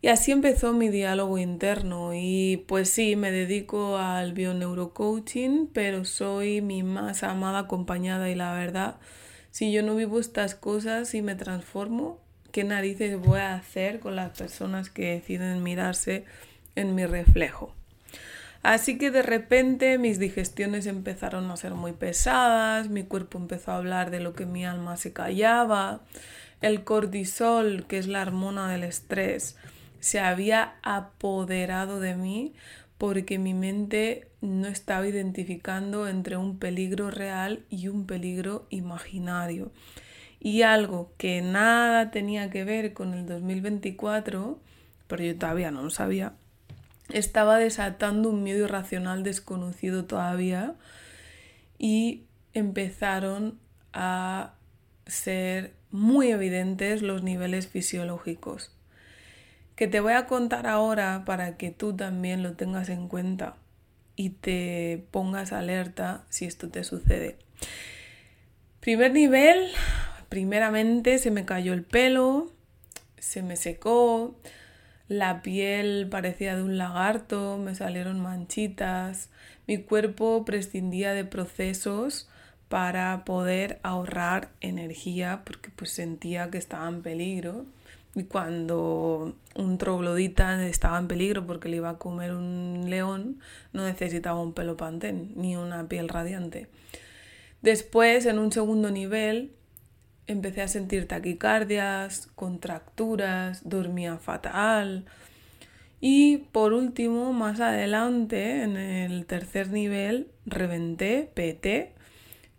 Y 0.00 0.06
así 0.06 0.30
empezó 0.30 0.72
mi 0.72 0.90
diálogo 0.90 1.38
interno 1.38 2.14
y 2.14 2.64
pues 2.68 2.88
sí, 2.88 3.16
me 3.16 3.32
dedico 3.32 3.96
al 3.96 4.32
bioneurocoaching, 4.32 5.70
pero 5.72 6.04
soy 6.04 6.60
mi 6.60 6.84
más 6.84 7.24
amada 7.24 7.58
acompañada 7.58 8.30
y 8.30 8.36
la 8.36 8.54
verdad, 8.54 9.00
si 9.54 9.70
yo 9.70 9.84
no 9.84 9.94
vivo 9.94 10.18
estas 10.18 10.56
cosas 10.56 11.14
y 11.14 11.22
me 11.22 11.36
transformo, 11.36 12.18
¿qué 12.50 12.64
narices 12.64 13.16
voy 13.20 13.38
a 13.38 13.54
hacer 13.54 14.00
con 14.00 14.16
las 14.16 14.36
personas 14.36 14.90
que 14.90 15.12
deciden 15.12 15.62
mirarse 15.62 16.24
en 16.74 16.96
mi 16.96 17.06
reflejo? 17.06 17.72
Así 18.64 18.98
que 18.98 19.12
de 19.12 19.22
repente 19.22 19.96
mis 19.96 20.18
digestiones 20.18 20.86
empezaron 20.86 21.48
a 21.52 21.56
ser 21.56 21.74
muy 21.74 21.92
pesadas, 21.92 22.88
mi 22.88 23.04
cuerpo 23.04 23.38
empezó 23.38 23.70
a 23.70 23.76
hablar 23.76 24.10
de 24.10 24.18
lo 24.18 24.34
que 24.34 24.44
mi 24.44 24.66
alma 24.66 24.96
se 24.96 25.12
callaba, 25.12 26.00
el 26.60 26.82
cortisol, 26.82 27.86
que 27.86 27.98
es 27.98 28.08
la 28.08 28.22
hormona 28.22 28.68
del 28.68 28.82
estrés, 28.82 29.56
se 30.00 30.18
había 30.18 30.74
apoderado 30.82 32.00
de 32.00 32.16
mí 32.16 32.54
porque 33.04 33.38
mi 33.38 33.52
mente 33.52 34.28
no 34.40 34.66
estaba 34.66 35.06
identificando 35.06 36.08
entre 36.08 36.38
un 36.38 36.58
peligro 36.58 37.10
real 37.10 37.62
y 37.68 37.88
un 37.88 38.06
peligro 38.06 38.66
imaginario. 38.70 39.72
Y 40.40 40.62
algo 40.62 41.12
que 41.18 41.42
nada 41.42 42.10
tenía 42.10 42.48
que 42.48 42.64
ver 42.64 42.94
con 42.94 43.12
el 43.12 43.26
2024, 43.26 44.58
pero 45.06 45.22
yo 45.22 45.36
todavía 45.36 45.70
no 45.70 45.82
lo 45.82 45.90
sabía, 45.90 46.32
estaba 47.10 47.58
desatando 47.58 48.30
un 48.30 48.42
miedo 48.42 48.64
irracional 48.64 49.22
desconocido 49.22 50.06
todavía 50.06 50.74
y 51.78 52.22
empezaron 52.54 53.58
a 53.92 54.54
ser 55.04 55.74
muy 55.90 56.28
evidentes 56.28 57.02
los 57.02 57.22
niveles 57.22 57.68
fisiológicos 57.68 58.74
que 59.76 59.88
te 59.88 60.00
voy 60.00 60.12
a 60.12 60.26
contar 60.26 60.66
ahora 60.66 61.24
para 61.24 61.56
que 61.56 61.70
tú 61.70 61.94
también 61.94 62.42
lo 62.42 62.54
tengas 62.54 62.88
en 62.88 63.08
cuenta 63.08 63.56
y 64.16 64.30
te 64.30 65.06
pongas 65.10 65.52
alerta 65.52 66.24
si 66.28 66.44
esto 66.44 66.68
te 66.68 66.84
sucede. 66.84 67.38
Primer 68.80 69.12
nivel, 69.12 69.70
primeramente 70.28 71.18
se 71.18 71.30
me 71.30 71.44
cayó 71.44 71.72
el 71.72 71.82
pelo, 71.82 72.52
se 73.18 73.42
me 73.42 73.56
secó, 73.56 74.38
la 75.08 75.42
piel 75.42 76.08
parecía 76.10 76.54
de 76.56 76.62
un 76.62 76.78
lagarto, 76.78 77.58
me 77.58 77.74
salieron 77.74 78.20
manchitas, 78.20 79.30
mi 79.66 79.78
cuerpo 79.78 80.44
prescindía 80.44 81.14
de 81.14 81.24
procesos 81.24 82.28
para 82.68 83.24
poder 83.24 83.80
ahorrar 83.82 84.50
energía 84.60 85.42
porque 85.44 85.70
pues 85.70 85.90
sentía 85.90 86.50
que 86.50 86.58
estaba 86.58 86.88
en 86.88 87.02
peligro 87.02 87.66
y 88.14 88.24
cuando 88.24 89.34
un 89.56 89.78
troglodita 89.78 90.64
estaba 90.66 90.98
en 90.98 91.08
peligro 91.08 91.46
porque 91.46 91.68
le 91.68 91.76
iba 91.76 91.90
a 91.90 91.98
comer 91.98 92.32
un 92.32 92.84
león, 92.88 93.40
no 93.72 93.84
necesitaba 93.84 94.40
un 94.40 94.52
pelo 94.52 94.76
pantén 94.76 95.32
ni 95.36 95.56
una 95.56 95.88
piel 95.88 96.08
radiante. 96.08 96.68
Después, 97.62 98.26
en 98.26 98.38
un 98.38 98.52
segundo 98.52 98.90
nivel, 98.90 99.52
empecé 100.26 100.62
a 100.62 100.68
sentir 100.68 101.08
taquicardias, 101.08 102.28
contracturas, 102.34 103.68
dormía 103.68 104.18
fatal. 104.18 105.06
Y 106.00 106.38
por 106.52 106.72
último, 106.72 107.32
más 107.32 107.60
adelante, 107.60 108.62
en 108.62 108.76
el 108.76 109.26
tercer 109.26 109.70
nivel, 109.70 110.28
reventé, 110.44 111.30
PT, 111.34 111.94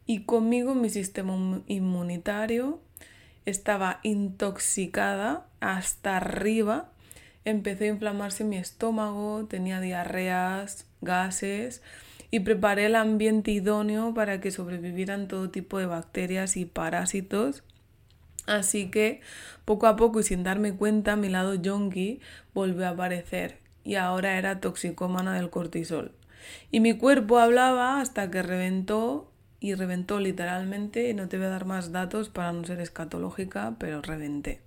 y 0.07 0.23
conmigo 0.23 0.75
mi 0.75 0.89
sistema 0.89 1.61
inmunitario 1.67 2.79
estaba 3.45 3.99
intoxicada 4.03 5.45
hasta 5.59 6.17
arriba. 6.17 6.89
Empezó 7.43 7.83
a 7.83 7.87
inflamarse 7.87 8.43
mi 8.43 8.57
estómago, 8.57 9.45
tenía 9.45 9.79
diarreas, 9.79 10.87
gases 11.01 11.81
y 12.31 12.41
preparé 12.41 12.87
el 12.87 12.95
ambiente 12.95 13.51
idóneo 13.51 14.13
para 14.13 14.41
que 14.41 14.51
sobrevivieran 14.51 15.27
todo 15.27 15.49
tipo 15.49 15.77
de 15.79 15.85
bacterias 15.85 16.57
y 16.57 16.65
parásitos. 16.65 17.63
Así 18.47 18.91
que 18.91 19.21
poco 19.63 19.87
a 19.87 19.95
poco 19.95 20.19
y 20.19 20.23
sin 20.23 20.43
darme 20.43 20.73
cuenta 20.73 21.15
mi 21.15 21.29
lado 21.29 21.55
yonki 21.55 22.19
volvió 22.53 22.85
a 22.87 22.89
aparecer 22.89 23.59
y 23.83 23.95
ahora 23.95 24.37
era 24.37 24.59
toxicómana 24.59 25.35
del 25.35 25.49
cortisol. 25.49 26.11
Y 26.71 26.79
mi 26.79 26.97
cuerpo 26.97 27.39
hablaba 27.39 28.01
hasta 28.01 28.29
que 28.29 28.43
reventó 28.43 29.31
y 29.59 29.73
reventó 29.73 30.19
literalmente, 30.19 31.13
no 31.13 31.27
te 31.27 31.37
voy 31.37 31.47
a 31.47 31.49
dar 31.49 31.65
más 31.65 31.91
datos 31.91 32.29
para 32.29 32.51
no 32.51 32.63
ser 32.65 32.79
escatológica, 32.79 33.75
pero 33.79 34.01
reventé. 34.01 34.61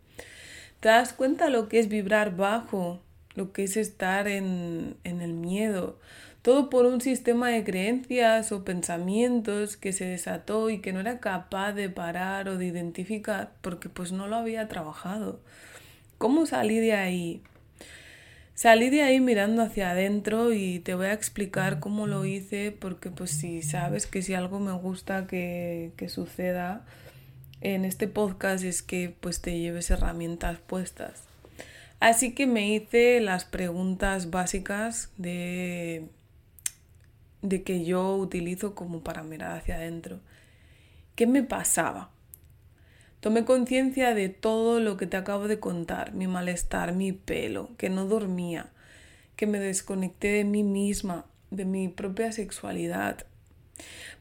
¿Te 0.80 0.88
das 0.88 1.12
cuenta 1.12 1.50
lo 1.50 1.68
que 1.68 1.78
es 1.78 1.88
vibrar 1.88 2.36
bajo? 2.36 3.00
Lo 3.34 3.52
que 3.52 3.64
es 3.64 3.76
estar 3.76 4.28
en, 4.28 4.96
en 5.04 5.20
el 5.20 5.32
miedo. 5.32 5.98
Todo 6.42 6.70
por 6.70 6.86
un 6.86 7.00
sistema 7.00 7.48
de 7.48 7.64
creencias 7.64 8.52
o 8.52 8.64
pensamientos 8.64 9.76
que 9.76 9.92
se 9.92 10.06
desató 10.06 10.70
y 10.70 10.80
que 10.80 10.92
no 10.92 11.00
era 11.00 11.18
capaz 11.18 11.72
de 11.72 11.90
parar 11.90 12.48
o 12.48 12.56
de 12.56 12.66
identificar 12.66 13.52
porque 13.60 13.88
pues 13.88 14.12
no 14.12 14.28
lo 14.28 14.36
había 14.36 14.68
trabajado. 14.68 15.40
¿Cómo 16.16 16.46
salí 16.46 16.78
de 16.78 16.94
ahí? 16.94 17.42
Salí 18.58 18.90
de 18.90 19.02
ahí 19.02 19.20
mirando 19.20 19.62
hacia 19.62 19.92
adentro 19.92 20.52
y 20.52 20.80
te 20.80 20.96
voy 20.96 21.06
a 21.06 21.12
explicar 21.12 21.78
cómo 21.78 22.08
lo 22.08 22.24
hice 22.24 22.72
porque 22.72 23.08
pues 23.08 23.30
si 23.30 23.62
sabes 23.62 24.08
que 24.08 24.20
si 24.20 24.34
algo 24.34 24.58
me 24.58 24.72
gusta 24.72 25.28
que, 25.28 25.92
que 25.96 26.08
suceda 26.08 26.84
en 27.60 27.84
este 27.84 28.08
podcast 28.08 28.64
es 28.64 28.82
que 28.82 29.14
pues 29.20 29.40
te 29.42 29.56
lleves 29.56 29.92
herramientas 29.92 30.58
puestas. 30.58 31.22
Así 32.00 32.34
que 32.34 32.48
me 32.48 32.74
hice 32.74 33.20
las 33.20 33.44
preguntas 33.44 34.30
básicas 34.30 35.12
de, 35.18 36.08
de 37.42 37.62
que 37.62 37.84
yo 37.84 38.16
utilizo 38.16 38.74
como 38.74 39.04
para 39.04 39.22
mirar 39.22 39.56
hacia 39.56 39.76
adentro. 39.76 40.18
¿Qué 41.14 41.28
me 41.28 41.44
pasaba? 41.44 42.10
Tomé 43.20 43.44
conciencia 43.44 44.14
de 44.14 44.28
todo 44.28 44.78
lo 44.78 44.96
que 44.96 45.08
te 45.08 45.16
acabo 45.16 45.48
de 45.48 45.58
contar, 45.58 46.12
mi 46.14 46.28
malestar, 46.28 46.94
mi 46.94 47.10
pelo, 47.10 47.70
que 47.76 47.90
no 47.90 48.06
dormía, 48.06 48.70
que 49.34 49.48
me 49.48 49.58
desconecté 49.58 50.28
de 50.28 50.44
mí 50.44 50.62
misma, 50.62 51.26
de 51.50 51.64
mi 51.64 51.88
propia 51.88 52.30
sexualidad. 52.30 53.26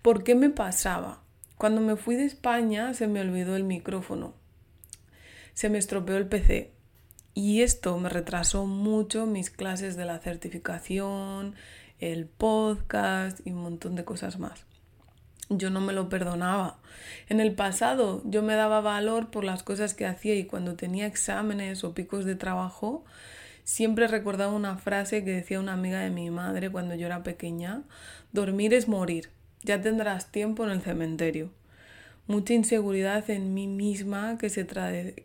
¿Por 0.01 0.23
qué 0.23 0.33
me 0.33 0.49
pasaba? 0.49 1.21
Cuando 1.59 1.81
me 1.81 1.95
fui 1.95 2.15
de 2.15 2.25
España 2.25 2.95
se 2.95 3.07
me 3.07 3.21
olvidó 3.21 3.55
el 3.55 3.63
micrófono, 3.63 4.33
se 5.53 5.69
me 5.69 5.77
estropeó 5.77 6.17
el 6.17 6.27
PC 6.27 6.71
y 7.35 7.61
esto 7.61 7.99
me 7.99 8.09
retrasó 8.09 8.65
mucho 8.65 9.27
mis 9.27 9.51
clases 9.51 9.95
de 9.95 10.05
la 10.05 10.17
certificación, 10.17 11.53
el 11.99 12.25
podcast 12.25 13.45
y 13.45 13.51
un 13.51 13.61
montón 13.61 13.95
de 13.95 14.05
cosas 14.05 14.39
más 14.39 14.65
yo 15.49 15.69
no 15.69 15.81
me 15.81 15.93
lo 15.93 16.09
perdonaba. 16.09 16.77
En 17.29 17.39
el 17.39 17.53
pasado 17.53 18.21
yo 18.25 18.43
me 18.43 18.55
daba 18.55 18.81
valor 18.81 19.29
por 19.29 19.43
las 19.43 19.63
cosas 19.63 19.93
que 19.93 20.05
hacía 20.05 20.35
y 20.35 20.45
cuando 20.45 20.75
tenía 20.75 21.05
exámenes 21.05 21.83
o 21.83 21.93
picos 21.93 22.25
de 22.25 22.35
trabajo, 22.35 23.05
siempre 23.63 24.07
recordaba 24.07 24.53
una 24.53 24.77
frase 24.77 25.23
que 25.23 25.31
decía 25.31 25.59
una 25.59 25.73
amiga 25.73 25.99
de 25.99 26.09
mi 26.09 26.29
madre 26.29 26.69
cuando 26.69 26.95
yo 26.95 27.05
era 27.05 27.23
pequeña, 27.23 27.83
dormir 28.31 28.73
es 28.73 28.87
morir, 28.87 29.29
ya 29.63 29.81
tendrás 29.81 30.31
tiempo 30.31 30.63
en 30.63 30.71
el 30.71 30.81
cementerio. 30.81 31.51
Mucha 32.27 32.53
inseguridad 32.53 33.29
en 33.29 33.53
mí 33.53 33.67
misma 33.67 34.37
que 34.37 34.49
se, 34.49 34.65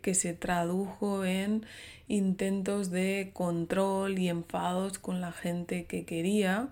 que 0.01 0.15
se 0.15 0.33
tradujo 0.33 1.25
en 1.25 1.65
intentos 2.07 2.91
de 2.91 3.31
control 3.33 4.19
y 4.19 4.29
enfados 4.29 4.99
con 4.99 5.19
la 5.19 5.33
gente 5.33 5.85
que 5.85 6.05
quería 6.05 6.69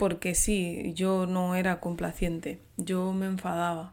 porque 0.00 0.34
sí, 0.34 0.94
yo 0.94 1.26
no 1.26 1.56
era 1.56 1.78
complaciente, 1.78 2.58
yo 2.78 3.12
me 3.12 3.26
enfadaba. 3.26 3.92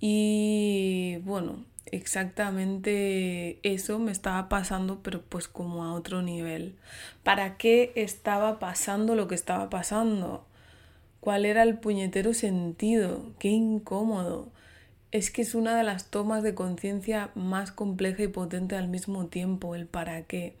Y 0.00 1.18
bueno, 1.24 1.62
exactamente 1.84 3.58
eso 3.62 3.98
me 3.98 4.12
estaba 4.12 4.48
pasando, 4.48 5.00
pero 5.02 5.20
pues 5.20 5.46
como 5.46 5.84
a 5.84 5.92
otro 5.92 6.22
nivel. 6.22 6.76
¿Para 7.22 7.58
qué 7.58 7.92
estaba 7.96 8.58
pasando 8.58 9.14
lo 9.14 9.28
que 9.28 9.34
estaba 9.34 9.68
pasando? 9.68 10.46
¿Cuál 11.20 11.44
era 11.44 11.64
el 11.64 11.76
puñetero 11.76 12.32
sentido? 12.32 13.34
Qué 13.38 13.48
incómodo. 13.48 14.52
Es 15.12 15.30
que 15.30 15.42
es 15.42 15.54
una 15.54 15.76
de 15.76 15.84
las 15.84 16.06
tomas 16.06 16.42
de 16.42 16.54
conciencia 16.54 17.28
más 17.34 17.72
compleja 17.72 18.22
y 18.22 18.28
potente 18.28 18.74
al 18.74 18.88
mismo 18.88 19.26
tiempo, 19.26 19.74
el 19.74 19.84
para 19.84 20.22
qué. 20.22 20.56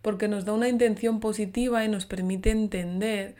Porque 0.00 0.28
nos 0.28 0.46
da 0.46 0.54
una 0.54 0.70
intención 0.70 1.20
positiva 1.20 1.84
y 1.84 1.88
nos 1.88 2.06
permite 2.06 2.52
entender 2.52 3.36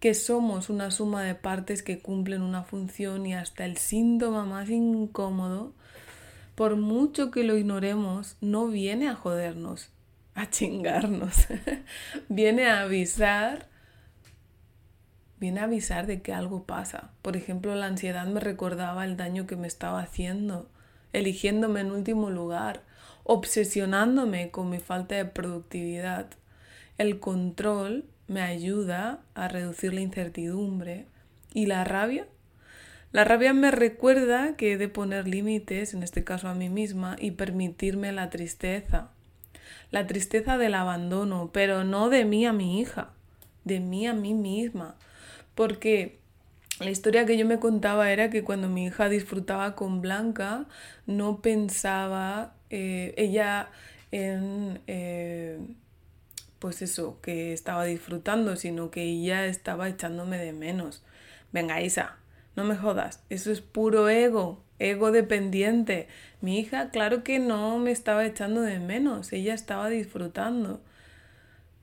que 0.00 0.14
somos 0.14 0.68
una 0.68 0.90
suma 0.90 1.22
de 1.22 1.34
partes 1.34 1.82
que 1.82 2.00
cumplen 2.00 2.42
una 2.42 2.62
función 2.62 3.26
y 3.26 3.34
hasta 3.34 3.64
el 3.64 3.76
síntoma 3.76 4.44
más 4.44 4.68
incómodo, 4.68 5.72
por 6.54 6.76
mucho 6.76 7.30
que 7.30 7.42
lo 7.42 7.56
ignoremos, 7.56 8.36
no 8.40 8.68
viene 8.68 9.08
a 9.08 9.14
jodernos, 9.14 9.90
a 10.34 10.48
chingarnos. 10.50 11.46
viene 12.28 12.66
a 12.66 12.82
avisar, 12.82 13.68
viene 15.38 15.60
a 15.60 15.64
avisar 15.64 16.06
de 16.06 16.22
que 16.22 16.32
algo 16.32 16.64
pasa. 16.64 17.10
Por 17.22 17.36
ejemplo, 17.36 17.74
la 17.74 17.86
ansiedad 17.86 18.26
me 18.26 18.40
recordaba 18.40 19.04
el 19.04 19.16
daño 19.16 19.46
que 19.46 19.56
me 19.56 19.66
estaba 19.66 20.00
haciendo, 20.00 20.68
eligiéndome 21.12 21.80
en 21.80 21.90
último 21.90 22.30
lugar, 22.30 22.82
obsesionándome 23.24 24.50
con 24.50 24.70
mi 24.70 24.78
falta 24.78 25.16
de 25.16 25.24
productividad. 25.24 26.26
El 26.98 27.18
control 27.18 28.04
me 28.26 28.42
ayuda 28.42 29.20
a 29.34 29.48
reducir 29.48 29.94
la 29.94 30.00
incertidumbre 30.00 31.06
y 31.52 31.66
la 31.66 31.84
rabia. 31.84 32.26
La 33.12 33.24
rabia 33.24 33.52
me 33.52 33.70
recuerda 33.70 34.56
que 34.56 34.72
he 34.72 34.76
de 34.76 34.88
poner 34.88 35.28
límites, 35.28 35.94
en 35.94 36.02
este 36.02 36.24
caso 36.24 36.48
a 36.48 36.54
mí 36.54 36.68
misma, 36.68 37.16
y 37.20 37.32
permitirme 37.32 38.12
la 38.12 38.30
tristeza. 38.30 39.10
La 39.90 40.06
tristeza 40.06 40.58
del 40.58 40.74
abandono, 40.74 41.50
pero 41.52 41.84
no 41.84 42.08
de 42.08 42.24
mí 42.24 42.44
a 42.44 42.52
mi 42.52 42.80
hija, 42.80 43.10
de 43.62 43.78
mí 43.78 44.06
a 44.06 44.14
mí 44.14 44.34
misma. 44.34 44.96
Porque 45.54 46.18
la 46.80 46.90
historia 46.90 47.24
que 47.24 47.36
yo 47.36 47.46
me 47.46 47.60
contaba 47.60 48.10
era 48.10 48.30
que 48.30 48.42
cuando 48.42 48.68
mi 48.68 48.86
hija 48.86 49.08
disfrutaba 49.08 49.76
con 49.76 50.00
Blanca, 50.00 50.66
no 51.06 51.40
pensaba 51.40 52.54
eh, 52.70 53.14
ella 53.16 53.68
en... 54.10 54.80
Eh, 54.86 55.60
pues 56.64 56.80
eso, 56.80 57.20
que 57.20 57.52
estaba 57.52 57.84
disfrutando, 57.84 58.56
sino 58.56 58.90
que 58.90 59.02
ella 59.02 59.44
estaba 59.44 59.86
echándome 59.86 60.38
de 60.38 60.54
menos. 60.54 61.02
Venga, 61.52 61.82
Isa, 61.82 62.16
no 62.56 62.64
me 62.64 62.74
jodas, 62.74 63.22
eso 63.28 63.52
es 63.52 63.60
puro 63.60 64.08
ego, 64.08 64.64
ego 64.78 65.12
dependiente. 65.12 66.08
Mi 66.40 66.58
hija, 66.58 66.88
claro 66.88 67.22
que 67.22 67.38
no 67.38 67.76
me 67.76 67.90
estaba 67.90 68.24
echando 68.24 68.62
de 68.62 68.78
menos, 68.78 69.34
ella 69.34 69.52
estaba 69.52 69.90
disfrutando. 69.90 70.80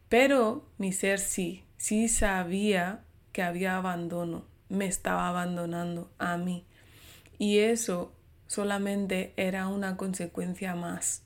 Pero 0.10 0.65
mi 0.80 0.94
ser 0.94 1.20
sí, 1.20 1.63
sí 1.78 2.08
sabía 2.08 3.02
que 3.34 3.44
había 3.44 3.78
abandono, 3.78 4.46
me 4.67 4.88
estaba 4.88 5.28
abandonando 5.28 6.10
a 6.17 6.38
mí. 6.38 6.65
Y 7.38 7.60
eso 7.60 8.13
solamente 8.48 9.36
era 9.38 9.67
una 9.67 9.96
consecuencia 9.96 10.74
más. 10.74 11.22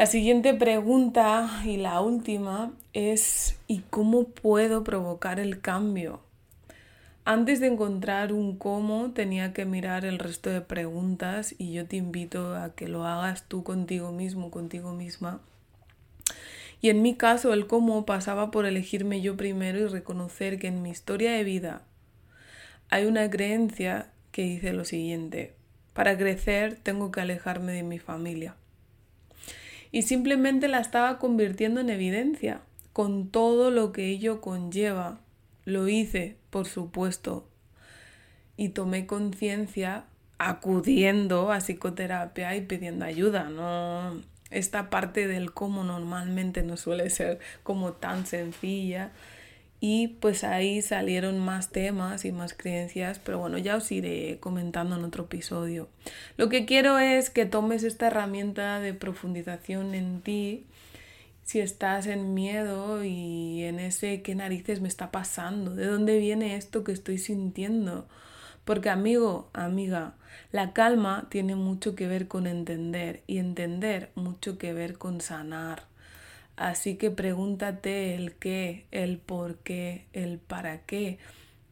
La 0.00 0.06
siguiente 0.06 0.54
pregunta 0.54 1.60
y 1.62 1.76
la 1.76 2.00
última 2.00 2.72
es 2.94 3.58
¿y 3.66 3.80
cómo 3.90 4.24
puedo 4.24 4.82
provocar 4.82 5.38
el 5.38 5.60
cambio? 5.60 6.22
Antes 7.26 7.60
de 7.60 7.66
encontrar 7.66 8.32
un 8.32 8.56
cómo 8.56 9.10
tenía 9.10 9.52
que 9.52 9.66
mirar 9.66 10.06
el 10.06 10.18
resto 10.18 10.48
de 10.48 10.62
preguntas 10.62 11.54
y 11.58 11.74
yo 11.74 11.84
te 11.84 11.96
invito 11.96 12.56
a 12.56 12.74
que 12.74 12.88
lo 12.88 13.04
hagas 13.04 13.46
tú 13.46 13.62
contigo 13.62 14.10
mismo, 14.10 14.50
contigo 14.50 14.94
misma. 14.94 15.42
Y 16.80 16.88
en 16.88 17.02
mi 17.02 17.14
caso 17.14 17.52
el 17.52 17.66
cómo 17.66 18.06
pasaba 18.06 18.50
por 18.50 18.64
elegirme 18.64 19.20
yo 19.20 19.36
primero 19.36 19.80
y 19.80 19.86
reconocer 19.86 20.58
que 20.58 20.68
en 20.68 20.80
mi 20.80 20.88
historia 20.88 21.32
de 21.32 21.44
vida 21.44 21.82
hay 22.88 23.04
una 23.04 23.28
creencia 23.28 24.10
que 24.32 24.44
dice 24.44 24.72
lo 24.72 24.86
siguiente, 24.86 25.52
para 25.92 26.16
crecer 26.16 26.78
tengo 26.82 27.10
que 27.10 27.20
alejarme 27.20 27.72
de 27.72 27.82
mi 27.82 27.98
familia 27.98 28.56
y 29.92 30.02
simplemente 30.02 30.68
la 30.68 30.80
estaba 30.80 31.18
convirtiendo 31.18 31.80
en 31.80 31.90
evidencia, 31.90 32.60
con 32.92 33.28
todo 33.28 33.70
lo 33.70 33.92
que 33.92 34.06
ello 34.08 34.40
conlleva. 34.40 35.20
Lo 35.64 35.88
hice, 35.88 36.36
por 36.50 36.66
supuesto, 36.66 37.48
y 38.56 38.70
tomé 38.70 39.06
conciencia 39.06 40.04
acudiendo 40.38 41.52
a 41.52 41.60
psicoterapia 41.60 42.56
y 42.56 42.62
pidiendo 42.62 43.04
ayuda, 43.04 43.50
no 43.50 44.20
esta 44.50 44.90
parte 44.90 45.28
del 45.28 45.52
cómo 45.52 45.84
normalmente 45.84 46.62
no 46.62 46.76
suele 46.76 47.08
ser 47.10 47.38
como 47.62 47.92
tan 47.92 48.26
sencilla 48.26 49.12
y 49.80 50.08
pues 50.08 50.44
ahí 50.44 50.82
salieron 50.82 51.38
más 51.38 51.70
temas 51.70 52.26
y 52.26 52.32
más 52.32 52.52
creencias, 52.52 53.18
pero 53.18 53.38
bueno, 53.38 53.56
ya 53.56 53.76
os 53.76 53.90
iré 53.90 54.38
comentando 54.38 54.96
en 54.96 55.04
otro 55.04 55.24
episodio. 55.24 55.88
Lo 56.36 56.50
que 56.50 56.66
quiero 56.66 56.98
es 56.98 57.30
que 57.30 57.46
tomes 57.46 57.82
esta 57.82 58.08
herramienta 58.08 58.78
de 58.78 58.92
profundización 58.92 59.94
en 59.94 60.20
ti, 60.20 60.66
si 61.44 61.60
estás 61.60 62.06
en 62.06 62.34
miedo 62.34 63.02
y 63.02 63.64
en 63.64 63.80
ese 63.80 64.20
qué 64.22 64.34
narices 64.34 64.82
me 64.82 64.88
está 64.88 65.10
pasando, 65.10 65.74
de 65.74 65.86
dónde 65.86 66.18
viene 66.18 66.56
esto 66.56 66.84
que 66.84 66.92
estoy 66.92 67.16
sintiendo. 67.18 68.06
Porque 68.66 68.90
amigo, 68.90 69.48
amiga, 69.54 70.14
la 70.52 70.74
calma 70.74 71.26
tiene 71.30 71.56
mucho 71.56 71.94
que 71.94 72.06
ver 72.06 72.28
con 72.28 72.46
entender 72.46 73.22
y 73.26 73.38
entender 73.38 74.10
mucho 74.14 74.58
que 74.58 74.74
ver 74.74 74.98
con 74.98 75.22
sanar. 75.22 75.89
Así 76.60 76.96
que 76.96 77.10
pregúntate 77.10 78.14
el 78.16 78.34
qué, 78.34 78.84
el 78.90 79.16
por 79.16 79.56
qué, 79.60 80.04
el 80.12 80.36
para 80.36 80.82
qué 80.82 81.16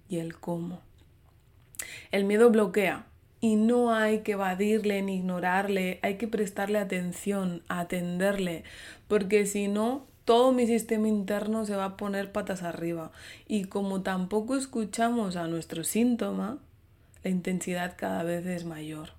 y 0.08 0.16
el 0.16 0.34
cómo. 0.38 0.80
El 2.10 2.24
miedo 2.24 2.48
bloquea 2.48 3.04
y 3.38 3.56
no 3.56 3.92
hay 3.92 4.20
que 4.20 4.32
evadirle 4.32 5.02
ni 5.02 5.16
ignorarle, 5.16 5.98
hay 6.00 6.16
que 6.16 6.26
prestarle 6.26 6.78
atención, 6.78 7.62
atenderle, 7.68 8.64
porque 9.08 9.44
si 9.44 9.68
no, 9.68 10.06
todo 10.24 10.52
mi 10.52 10.66
sistema 10.66 11.06
interno 11.06 11.66
se 11.66 11.76
va 11.76 11.84
a 11.84 11.96
poner 11.98 12.32
patas 12.32 12.62
arriba. 12.62 13.12
Y 13.46 13.64
como 13.64 14.00
tampoco 14.00 14.56
escuchamos 14.56 15.36
a 15.36 15.48
nuestro 15.48 15.84
síntoma, 15.84 16.60
la 17.22 17.30
intensidad 17.30 17.94
cada 17.98 18.22
vez 18.22 18.46
es 18.46 18.64
mayor. 18.64 19.17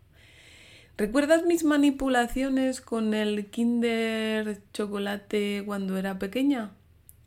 ¿Recuerdas 0.99 1.45
mis 1.45 1.63
manipulaciones 1.63 2.81
con 2.81 3.13
el 3.13 3.45
Kinder 3.45 4.59
chocolate 4.73 5.63
cuando 5.65 5.95
era 5.95 6.19
pequeña? 6.19 6.71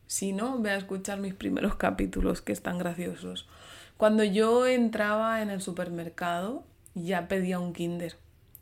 Si 0.06 0.34
no, 0.34 0.60
ve 0.60 0.72
a 0.72 0.76
escuchar 0.76 1.20
mis 1.20 1.32
primeros 1.32 1.76
capítulos 1.76 2.42
que 2.42 2.52
están 2.52 2.76
graciosos. 2.76 3.48
Cuando 3.96 4.24
yo 4.24 4.66
entraba 4.66 5.40
en 5.40 5.48
el 5.48 5.62
supermercado, 5.62 6.66
ya 6.94 7.28
pedía 7.28 7.60
un 7.60 7.72
Kinder, 7.72 8.14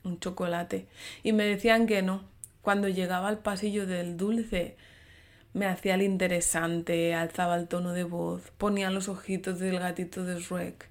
un 0.04 0.20
chocolate, 0.20 0.86
y 1.24 1.32
me 1.32 1.42
decían 1.42 1.88
que 1.88 2.02
no. 2.02 2.22
Cuando 2.62 2.86
llegaba 2.86 3.26
al 3.26 3.40
pasillo 3.40 3.88
del 3.88 4.16
dulce, 4.16 4.76
me 5.54 5.66
hacía 5.66 5.96
el 5.96 6.02
interesante, 6.02 7.16
alzaba 7.16 7.56
el 7.56 7.66
tono 7.66 7.94
de 7.94 8.04
voz, 8.04 8.52
ponía 8.58 8.92
los 8.92 9.08
ojitos 9.08 9.58
del 9.58 9.80
gatito 9.80 10.24
de 10.24 10.38
Shrek, 10.38 10.88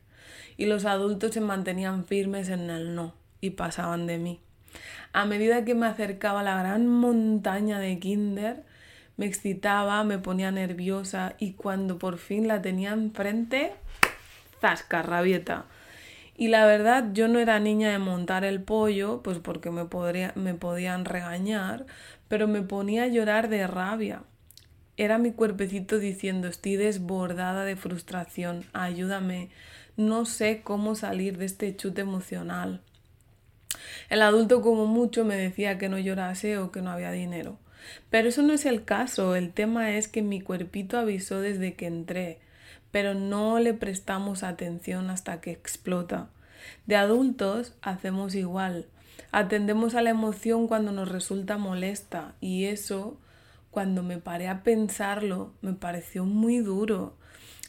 y 0.57 0.65
los 0.65 0.83
adultos 0.83 1.33
se 1.33 1.39
mantenían 1.39 2.03
firmes 2.03 2.49
en 2.49 2.69
el 2.69 2.95
no 2.95 3.18
y 3.41 3.51
pasaban 3.51 4.07
de 4.07 4.17
mí. 4.17 4.39
A 5.13 5.25
medida 5.25 5.65
que 5.65 5.75
me 5.75 5.87
acercaba 5.87 6.41
a 6.41 6.43
la 6.43 6.57
gran 6.59 6.87
montaña 6.87 7.79
de 7.79 7.99
Kinder, 7.99 8.63
me 9.17 9.25
excitaba, 9.25 10.03
me 10.03 10.17
ponía 10.17 10.51
nerviosa 10.51 11.35
y 11.39 11.53
cuando 11.53 11.97
por 11.97 12.17
fin 12.17 12.47
la 12.47 12.61
tenía 12.61 12.91
enfrente, 12.91 13.73
zasca, 14.61 15.01
rabieta. 15.01 15.65
Y 16.37 16.47
la 16.47 16.65
verdad, 16.65 17.09
yo 17.11 17.27
no 17.27 17.39
era 17.39 17.59
niña 17.59 17.89
de 17.89 17.99
montar 17.99 18.45
el 18.45 18.61
pollo, 18.61 19.21
pues 19.23 19.39
porque 19.39 19.71
me, 19.71 19.87
me 20.35 20.53
podían 20.53 21.03
regañar, 21.03 21.85
pero 22.29 22.47
me 22.47 22.61
ponía 22.61 23.03
a 23.03 23.07
llorar 23.07 23.49
de 23.49 23.67
rabia. 23.67 24.23
Era 24.95 25.17
mi 25.17 25.33
cuerpecito 25.33 25.99
diciendo, 25.99 26.47
estoy 26.47 26.77
desbordada 26.77 27.65
de 27.65 27.75
frustración, 27.75 28.63
ayúdame, 28.71 29.49
no 29.97 30.23
sé 30.25 30.61
cómo 30.63 30.95
salir 30.95 31.37
de 31.37 31.45
este 31.45 31.75
chute 31.75 32.01
emocional. 32.01 32.81
El 34.09 34.21
adulto 34.21 34.61
como 34.61 34.85
mucho 34.85 35.25
me 35.25 35.35
decía 35.35 35.77
que 35.77 35.89
no 35.89 35.97
llorase 35.97 36.57
o 36.57 36.71
que 36.71 36.81
no 36.81 36.91
había 36.91 37.11
dinero. 37.11 37.57
Pero 38.09 38.29
eso 38.29 38.41
no 38.41 38.53
es 38.53 38.65
el 38.65 38.83
caso, 38.83 39.35
el 39.35 39.51
tema 39.51 39.91
es 39.91 40.07
que 40.07 40.21
mi 40.21 40.41
cuerpito 40.41 40.97
avisó 40.97 41.39
desde 41.41 41.73
que 41.73 41.87
entré, 41.87 42.39
pero 42.91 43.13
no 43.13 43.59
le 43.59 43.73
prestamos 43.73 44.43
atención 44.43 45.09
hasta 45.09 45.41
que 45.41 45.51
explota. 45.51 46.29
De 46.85 46.95
adultos 46.95 47.73
hacemos 47.81 48.35
igual, 48.35 48.87
atendemos 49.31 49.95
a 49.95 50.01
la 50.01 50.09
emoción 50.09 50.67
cuando 50.67 50.91
nos 50.91 51.09
resulta 51.09 51.57
molesta 51.57 52.35
y 52.41 52.65
eso, 52.65 53.19
cuando 53.71 54.03
me 54.03 54.17
paré 54.17 54.47
a 54.47 54.63
pensarlo, 54.63 55.53
me 55.61 55.73
pareció 55.73 56.25
muy 56.25 56.59
duro. 56.59 57.15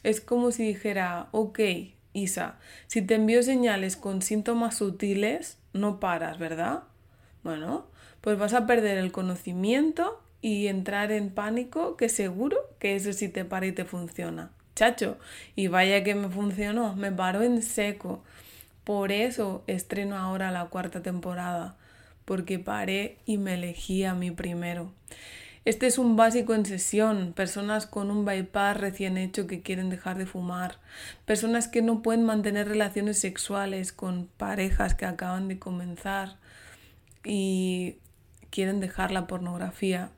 Es 0.03 0.21
como 0.21 0.51
si 0.51 0.67
dijera, 0.67 1.29
ok, 1.33 1.61
Isa, 2.13 2.59
si 2.87 3.03
te 3.03 3.15
envío 3.15 3.43
señales 3.43 3.97
con 3.97 4.23
síntomas 4.23 4.77
sutiles, 4.77 5.59
no 5.73 6.01
paras, 6.01 6.39
¿verdad? 6.39 6.83
Bueno, 7.43 7.87
pues 8.21 8.39
vas 8.39 8.53
a 8.53 8.67
perder 8.67 8.99
el 8.99 9.13
conocimiento 9.13 10.23
y 10.43 10.67
entrar 10.67 11.13
en 11.13 11.31
pánico, 11.31 11.97
que 11.97 12.09
seguro 12.09 12.59
que 12.79 12.97
eso 12.97 13.13
sí 13.13 13.29
te 13.29 13.45
para 13.45 13.67
y 13.67 13.73
te 13.73 13.85
funciona. 13.85 14.51
Chacho, 14.75 15.19
y 15.57 15.69
vaya 15.69 16.03
que 16.03 16.15
me 16.15 16.29
funcionó, 16.29 16.97
me 16.97 17.13
paró 17.13 17.43
en 17.43 17.63
seco. 17.63 18.23
Por 18.85 19.13
eso 19.13 19.63
estreno 19.67 20.17
ahora 20.17 20.51
la 20.51 20.67
cuarta 20.67 21.03
temporada, 21.03 21.77
porque 22.25 22.59
paré 22.59 23.19
y 23.27 23.39
me 23.39 23.55
elegí 23.55 24.05
a 24.05 24.15
mí 24.15 24.31
primero. 24.31 24.93
Este 25.67 25.87
es 25.87 25.99
un 25.99 26.17
básico 26.17 26.55
en 26.55 26.65
sesión, 26.65 27.35
personas 27.35 27.87
con 27.87 28.11
un 28.11 28.25
bypass 28.25 28.79
recién 28.79 29.19
hecho 29.19 29.47
que 29.47 29.61
quieren 29.61 29.91
dejar 29.91 30.17
de 30.17 30.25
fumar, 30.25 30.77
personas 31.27 31.69
que 31.69 31.83
no 31.83 32.01
pueden 32.03 32.25
mantener 32.25 32.67
relaciones 32.67 33.19
sexuales 33.19 33.93
con 33.93 34.29
parejas 34.39 34.95
que 34.95 35.05
acaban 35.05 35.49
de 35.49 35.59
comenzar 35.59 36.39
y 37.25 37.99
quieren 38.51 38.81
dejar 38.81 39.13
la 39.13 39.27
pornografía 39.27 40.11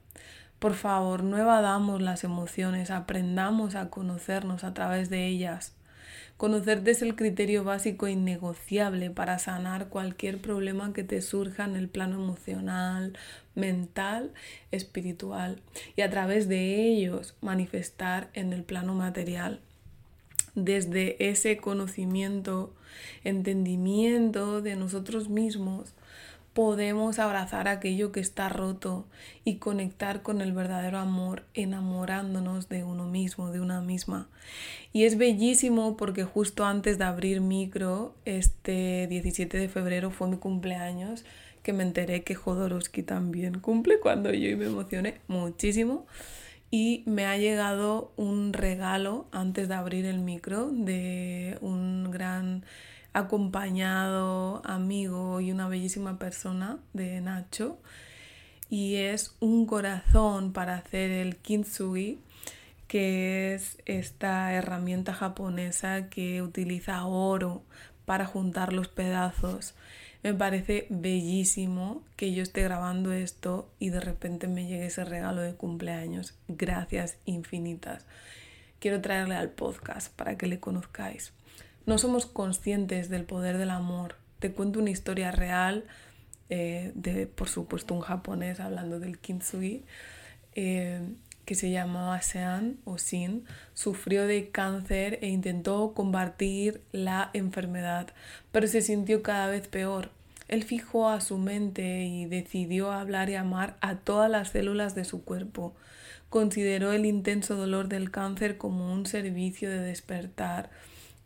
Por 0.61 0.75
favor, 0.75 1.25
no 1.25 1.39
evadamos 1.39 2.01
las 2.03 2.25
emociones, 2.25 2.91
aprendamos 2.93 3.75
a 3.75 3.91
conocernos 3.91 4.65
a 4.65 4.75
través 4.75 5.11
de 5.11 5.27
ellas. 5.27 5.75
Conocerte 6.43 6.91
es 6.91 7.03
el 7.03 7.15
criterio 7.15 7.63
básico 7.63 8.09
e 8.09 8.11
innegociable 8.11 9.11
para 9.11 9.39
sanar 9.39 9.87
cualquier 9.87 10.41
problema 10.41 10.93
que 10.93 11.05
te 11.05 11.23
surja 11.23 11.65
en 11.65 11.77
el 11.77 11.89
plano 11.89 12.17
emocional, 12.17 13.17
mental, 13.55 14.33
espiritual 14.73 15.61
y 15.95 16.01
a 16.01 16.11
través 16.11 16.49
de 16.49 16.89
ellos 16.89 17.37
manifestar 17.43 18.29
en 18.35 18.53
el 18.53 18.65
plano 18.65 18.93
material. 18.93 19.61
Desde 20.57 21.15
ese 21.29 21.59
conocimiento, 21.59 22.75
entendimiento 23.23 24.63
de 24.63 24.75
nosotros 24.75 25.29
mismos, 25.29 25.95
podemos 26.53 27.19
abrazar 27.19 27.67
aquello 27.69 28.13
que 28.13 28.21
está 28.21 28.49
roto 28.49 29.07
y 29.45 29.57
conectar 29.57 30.23
con 30.23 30.41
el 30.41 30.53
verdadero 30.53 30.99
amor, 30.99 31.45
enamorándonos 31.55 32.69
de 32.69 32.85
uno 32.85 33.07
mismo, 33.07 33.51
de 33.51 33.61
una 33.61 33.81
misma. 33.81 34.29
Y 34.93 35.05
es 35.05 35.17
bellísimo 35.17 35.97
porque 35.97 36.25
justo 36.25 36.65
antes 36.65 36.99
de 36.99 37.05
abrir 37.05 37.41
micro, 37.41 38.15
este 38.25 39.07
17 39.09 39.57
de 39.57 39.69
febrero 39.69 40.11
fue 40.11 40.29
mi 40.29 40.37
cumpleaños, 40.37 41.25
que 41.63 41.73
me 41.73 41.85
enteré 41.85 42.23
que 42.23 42.35
Jodorowsky 42.35 43.03
también 43.03 43.61
cumple 43.61 44.01
cuando 44.01 44.33
yo 44.33 44.49
y 44.49 44.57
me 44.57 44.67
emocioné 44.67 45.21
muchísimo. 45.29 46.07
Y 46.71 47.03
me 47.05 47.27
ha 47.27 47.37
llegado 47.37 48.13
un 48.17 48.55
regalo 48.55 49.27
antes 49.31 49.69
de 49.69 49.75
abrir 49.75 50.07
el 50.07 50.21
micro 50.21 50.71
de 50.71 51.59
un 51.61 52.11
gran 52.11 52.65
acompañado, 53.13 54.63
amigo 54.65 55.41
y 55.41 55.53
una 55.53 55.69
bellísima 55.69 56.19
persona 56.19 56.79
de 56.93 57.21
Nacho. 57.21 57.79
Y 58.71 58.97
es 58.97 59.37
un 59.41 59.67
corazón 59.67 60.53
para 60.53 60.77
hacer 60.77 61.11
el 61.11 61.37
kintsugi, 61.37 62.19
que 62.89 63.55
es 63.55 63.79
esta 63.85 64.53
herramienta 64.55 65.13
japonesa 65.13 66.09
que 66.09 66.43
utiliza 66.43 67.05
oro 67.05 67.63
para 68.07 68.25
juntar 68.27 68.73
los 68.73 68.89
pedazos. 68.89 69.75
Me 70.23 70.35
parece 70.35 70.87
bellísimo 70.89 72.03
que 72.17 72.33
yo 72.33 72.43
esté 72.43 72.63
grabando 72.63 73.13
esto 73.13 73.69
y 73.79 73.91
de 73.91 74.01
repente 74.01 74.47
me 74.47 74.67
llegue 74.67 74.87
ese 74.87 75.05
regalo 75.05 75.43
de 75.43 75.55
cumpleaños. 75.55 76.35
Gracias 76.49 77.17
infinitas. 77.25 78.07
Quiero 78.79 79.01
traerle 79.01 79.35
al 79.35 79.51
podcast 79.51 80.15
para 80.15 80.37
que 80.37 80.47
le 80.47 80.61
conozcáis. 80.61 81.33
No 81.85 81.99
somos 81.99 82.27
conscientes 82.27 83.09
del 83.09 83.25
poder 83.25 83.59
del 83.59 83.71
amor. 83.71 84.17
Te 84.39 84.53
cuento 84.53 84.79
una 84.79 84.91
historia 84.91 85.33
real 85.33 85.85
eh, 86.49 86.93
de, 86.95 87.27
por 87.27 87.49
supuesto, 87.49 87.95
un 87.95 88.01
japonés 88.01 88.61
hablando 88.61 89.01
del 89.01 89.19
kintsugi, 89.19 89.85
eh, 90.55 91.01
que 91.45 91.55
se 91.55 91.71
llamaba 91.71 92.21
Sean 92.23 92.77
o 92.85 92.99
Sin, 92.99 93.45
sufrió 93.75 94.27
de 94.27 94.51
cáncer 94.51 95.19
e 95.23 95.29
intentó 95.29 95.93
combatir 95.95 96.83
la 96.93 97.31
enfermedad, 97.33 98.09
pero 98.53 98.67
se 98.67 98.81
sintió 98.81 99.23
cada 99.23 99.49
vez 99.49 99.67
peor. 99.67 100.11
Él 100.47 100.63
fijó 100.63 101.09
a 101.09 101.21
su 101.21 101.39
mente 101.39 102.05
y 102.05 102.27
decidió 102.27 102.93
hablar 102.93 103.31
y 103.31 103.35
amar 103.35 103.77
a 103.81 103.97
todas 103.97 104.31
las 104.31 104.51
células 104.51 104.95
de 104.95 105.05
su 105.05 105.25
cuerpo. 105.25 105.75
Consideró 106.29 106.93
el 106.93 107.07
intenso 107.07 107.57
dolor 107.57 107.89
del 107.89 108.11
cáncer 108.11 108.57
como 108.57 108.93
un 108.93 109.07
servicio 109.07 109.71
de 109.71 109.79
despertar 109.81 110.71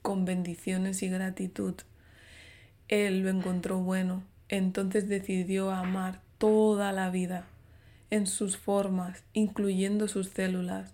con 0.06 0.24
bendiciones 0.24 1.02
y 1.02 1.08
gratitud. 1.08 1.74
Él 2.86 3.24
lo 3.24 3.28
encontró 3.28 3.78
bueno, 3.78 4.22
entonces 4.48 5.08
decidió 5.08 5.72
amar 5.72 6.20
toda 6.38 6.92
la 6.92 7.10
vida, 7.10 7.44
en 8.10 8.28
sus 8.28 8.56
formas, 8.56 9.24
incluyendo 9.32 10.06
sus 10.06 10.28
células. 10.28 10.92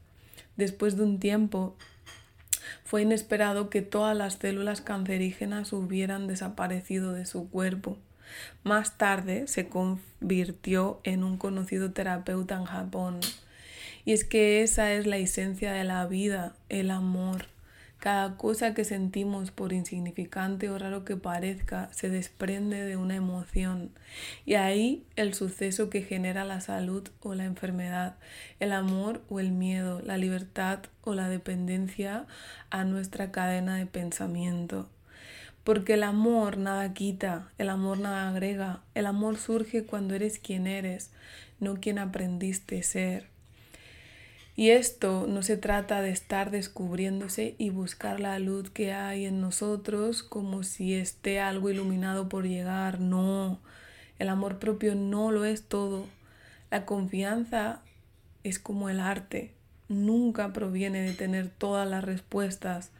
Después 0.56 0.96
de 0.96 1.02
un 1.02 1.18
tiempo, 1.20 1.76
fue 2.84 3.02
inesperado 3.02 3.68
que 3.68 3.82
todas 3.82 4.16
las 4.16 4.36
células 4.36 4.80
cancerígenas 4.80 5.74
hubieran 5.74 6.26
desaparecido 6.26 7.12
de 7.12 7.26
su 7.26 7.50
cuerpo. 7.50 7.98
Más 8.64 8.96
tarde 8.96 9.46
se 9.46 9.68
convirtió 9.68 11.02
en 11.04 11.22
un 11.22 11.36
conocido 11.36 11.92
terapeuta 11.92 12.54
en 12.54 12.64
Japón. 12.64 13.20
Y 14.06 14.14
es 14.14 14.24
que 14.24 14.62
esa 14.62 14.94
es 14.94 15.06
la 15.06 15.18
esencia 15.18 15.70
de 15.72 15.84
la 15.84 16.06
vida, 16.06 16.54
el 16.70 16.90
amor. 16.90 17.51
Cada 18.02 18.36
cosa 18.36 18.74
que 18.74 18.82
sentimos, 18.82 19.52
por 19.52 19.72
insignificante 19.72 20.68
o 20.68 20.76
raro 20.76 21.04
que 21.04 21.16
parezca, 21.16 21.88
se 21.92 22.10
desprende 22.10 22.84
de 22.84 22.96
una 22.96 23.14
emoción. 23.14 23.92
Y 24.44 24.54
ahí 24.54 25.06
el 25.14 25.34
suceso 25.34 25.88
que 25.88 26.02
genera 26.02 26.44
la 26.44 26.60
salud 26.60 27.08
o 27.20 27.36
la 27.36 27.44
enfermedad, 27.44 28.16
el 28.58 28.72
amor 28.72 29.22
o 29.28 29.38
el 29.38 29.52
miedo, 29.52 30.00
la 30.00 30.16
libertad 30.16 30.80
o 31.02 31.14
la 31.14 31.28
dependencia 31.28 32.26
a 32.70 32.82
nuestra 32.82 33.30
cadena 33.30 33.76
de 33.76 33.86
pensamiento. 33.86 34.88
Porque 35.62 35.94
el 35.94 36.02
amor 36.02 36.58
nada 36.58 36.94
quita, 36.94 37.52
el 37.56 37.70
amor 37.70 38.00
nada 38.00 38.30
agrega, 38.30 38.82
el 38.96 39.06
amor 39.06 39.36
surge 39.36 39.84
cuando 39.84 40.16
eres 40.16 40.40
quien 40.40 40.66
eres, 40.66 41.12
no 41.60 41.76
quien 41.76 42.00
aprendiste 42.00 42.82
ser. 42.82 43.31
Y 44.54 44.70
esto 44.70 45.26
no 45.26 45.42
se 45.42 45.56
trata 45.56 46.02
de 46.02 46.10
estar 46.10 46.50
descubriéndose 46.50 47.54
y 47.56 47.70
buscar 47.70 48.20
la 48.20 48.38
luz 48.38 48.70
que 48.70 48.92
hay 48.92 49.24
en 49.24 49.40
nosotros 49.40 50.22
como 50.22 50.62
si 50.62 50.94
esté 50.94 51.40
algo 51.40 51.70
iluminado 51.70 52.28
por 52.28 52.46
llegar. 52.46 53.00
No, 53.00 53.60
el 54.18 54.28
amor 54.28 54.58
propio 54.58 54.94
no 54.94 55.32
lo 55.32 55.46
es 55.46 55.64
todo. 55.64 56.06
La 56.70 56.84
confianza 56.84 57.80
es 58.44 58.58
como 58.58 58.90
el 58.90 59.00
arte. 59.00 59.54
Nunca 59.88 60.52
proviene 60.52 61.00
de 61.00 61.14
tener 61.14 61.48
todas 61.48 61.88
las 61.88 62.04
respuestas, 62.04 62.90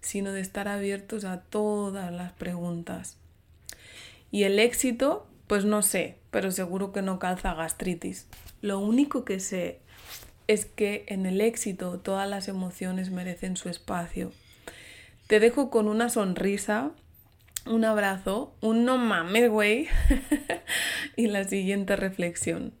sino 0.00 0.32
de 0.32 0.40
estar 0.40 0.66
abiertos 0.66 1.24
a 1.24 1.42
todas 1.42 2.10
las 2.10 2.32
preguntas. 2.32 3.18
Y 4.30 4.44
el 4.44 4.58
éxito, 4.58 5.26
pues 5.46 5.66
no 5.66 5.82
sé, 5.82 6.18
pero 6.30 6.50
seguro 6.50 6.90
que 6.90 7.02
no 7.02 7.18
calza 7.18 7.52
gastritis. 7.52 8.26
Lo 8.62 8.78
único 8.78 9.26
que 9.26 9.40
sé 9.40 9.81
es 10.52 10.66
que 10.66 11.04
en 11.08 11.24
el 11.24 11.40
éxito 11.40 11.98
todas 11.98 12.28
las 12.28 12.46
emociones 12.46 13.10
merecen 13.10 13.56
su 13.56 13.68
espacio. 13.68 14.32
Te 15.26 15.40
dejo 15.40 15.70
con 15.70 15.88
una 15.88 16.10
sonrisa, 16.10 16.92
un 17.64 17.84
abrazo, 17.84 18.54
un 18.60 18.84
no 18.84 18.98
mames, 18.98 19.50
güey, 19.50 19.88
y 21.16 21.28
la 21.28 21.44
siguiente 21.44 21.96
reflexión. 21.96 22.74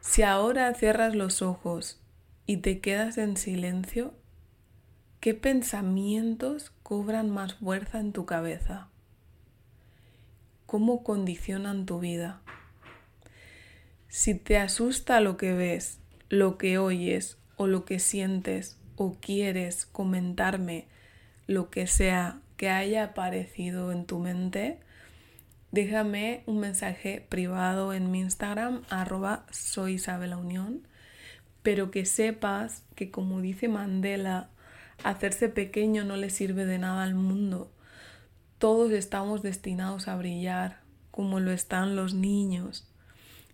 Si 0.00 0.22
ahora 0.22 0.72
cierras 0.74 1.14
los 1.14 1.40
ojos 1.40 2.00
y 2.46 2.58
te 2.58 2.80
quedas 2.80 3.16
en 3.16 3.36
silencio, 3.36 4.12
¿qué 5.20 5.34
pensamientos 5.34 6.72
cobran 6.82 7.30
más 7.30 7.54
fuerza 7.54 8.00
en 8.00 8.12
tu 8.12 8.26
cabeza? 8.26 8.88
¿Cómo 10.66 11.02
condicionan 11.02 11.86
tu 11.86 12.00
vida? 12.00 12.42
Si 14.08 14.34
te 14.34 14.58
asusta 14.58 15.20
lo 15.20 15.36
que 15.36 15.52
ves 15.52 16.00
lo 16.28 16.58
que 16.58 16.78
oyes 16.78 17.38
o 17.56 17.66
lo 17.66 17.84
que 17.84 17.98
sientes 17.98 18.78
o 18.96 19.16
quieres 19.20 19.86
comentarme, 19.86 20.86
lo 21.46 21.70
que 21.70 21.86
sea 21.86 22.40
que 22.56 22.68
haya 22.68 23.04
aparecido 23.04 23.92
en 23.92 24.04
tu 24.04 24.18
mente, 24.18 24.80
déjame 25.70 26.42
un 26.46 26.58
mensaje 26.58 27.24
privado 27.28 27.92
en 27.92 28.10
mi 28.10 28.20
Instagram, 28.20 28.82
arroba 28.90 29.46
soy 29.50 30.00
pero 31.62 31.90
que 31.90 32.04
sepas 32.04 32.84
que 32.94 33.10
como 33.10 33.40
dice 33.40 33.68
Mandela, 33.68 34.50
hacerse 35.04 35.48
pequeño 35.48 36.04
no 36.04 36.16
le 36.16 36.30
sirve 36.30 36.66
de 36.66 36.78
nada 36.78 37.04
al 37.04 37.14
mundo. 37.14 37.70
Todos 38.58 38.90
estamos 38.90 39.42
destinados 39.42 40.08
a 40.08 40.16
brillar, 40.16 40.80
como 41.10 41.40
lo 41.40 41.52
están 41.52 41.94
los 41.94 42.14
niños. 42.14 42.88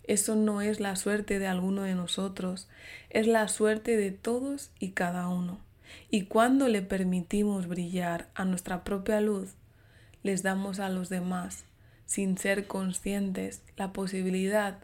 Eso 0.07 0.35
no 0.35 0.61
es 0.61 0.79
la 0.79 0.95
suerte 0.95 1.39
de 1.39 1.47
alguno 1.47 1.81
de 1.81 1.95
nosotros, 1.95 2.67
es 3.09 3.25
la 3.25 3.47
suerte 3.47 3.97
de 3.97 4.11
todos 4.11 4.71
y 4.79 4.91
cada 4.91 5.27
uno. 5.27 5.59
Y 6.09 6.23
cuando 6.23 6.67
le 6.67 6.81
permitimos 6.81 7.67
brillar 7.67 8.29
a 8.35 8.45
nuestra 8.45 8.83
propia 8.83 9.19
luz, 9.19 9.55
les 10.21 10.43
damos 10.43 10.79
a 10.79 10.89
los 10.89 11.09
demás, 11.09 11.65
sin 12.05 12.37
ser 12.37 12.67
conscientes, 12.67 13.63
la 13.77 13.93
posibilidad 13.93 14.77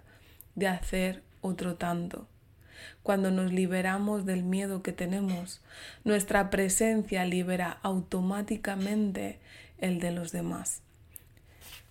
de 0.55 0.67
hacer 0.67 1.21
otro 1.41 1.75
tanto. 1.75 2.27
Cuando 3.03 3.29
nos 3.29 3.53
liberamos 3.53 4.25
del 4.25 4.43
miedo 4.43 4.81
que 4.81 4.91
tenemos, 4.91 5.61
nuestra 6.03 6.49
presencia 6.49 7.25
libera 7.25 7.77
automáticamente 7.83 9.39
el 9.77 9.99
de 9.99 10.11
los 10.11 10.31
demás. 10.31 10.81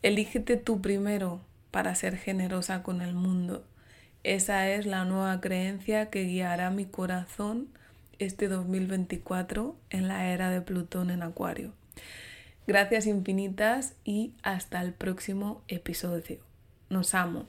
Elígete 0.02 0.56
tú 0.56 0.80
primero 0.80 1.40
para 1.70 1.94
ser 1.94 2.16
generosa 2.16 2.82
con 2.82 3.02
el 3.02 3.14
mundo. 3.14 3.64
Esa 4.22 4.68
es 4.68 4.86
la 4.86 5.04
nueva 5.04 5.40
creencia 5.40 6.10
que 6.10 6.24
guiará 6.24 6.70
mi 6.70 6.84
corazón 6.84 7.68
este 8.18 8.48
2024 8.48 9.76
en 9.90 10.08
la 10.08 10.28
era 10.28 10.50
de 10.50 10.60
Plutón 10.60 11.10
en 11.10 11.22
Acuario. 11.22 11.72
Gracias 12.66 13.06
infinitas 13.06 13.94
y 14.04 14.34
hasta 14.42 14.82
el 14.82 14.92
próximo 14.92 15.62
episodio. 15.68 16.38
Nos 16.90 17.14
amo. 17.14 17.46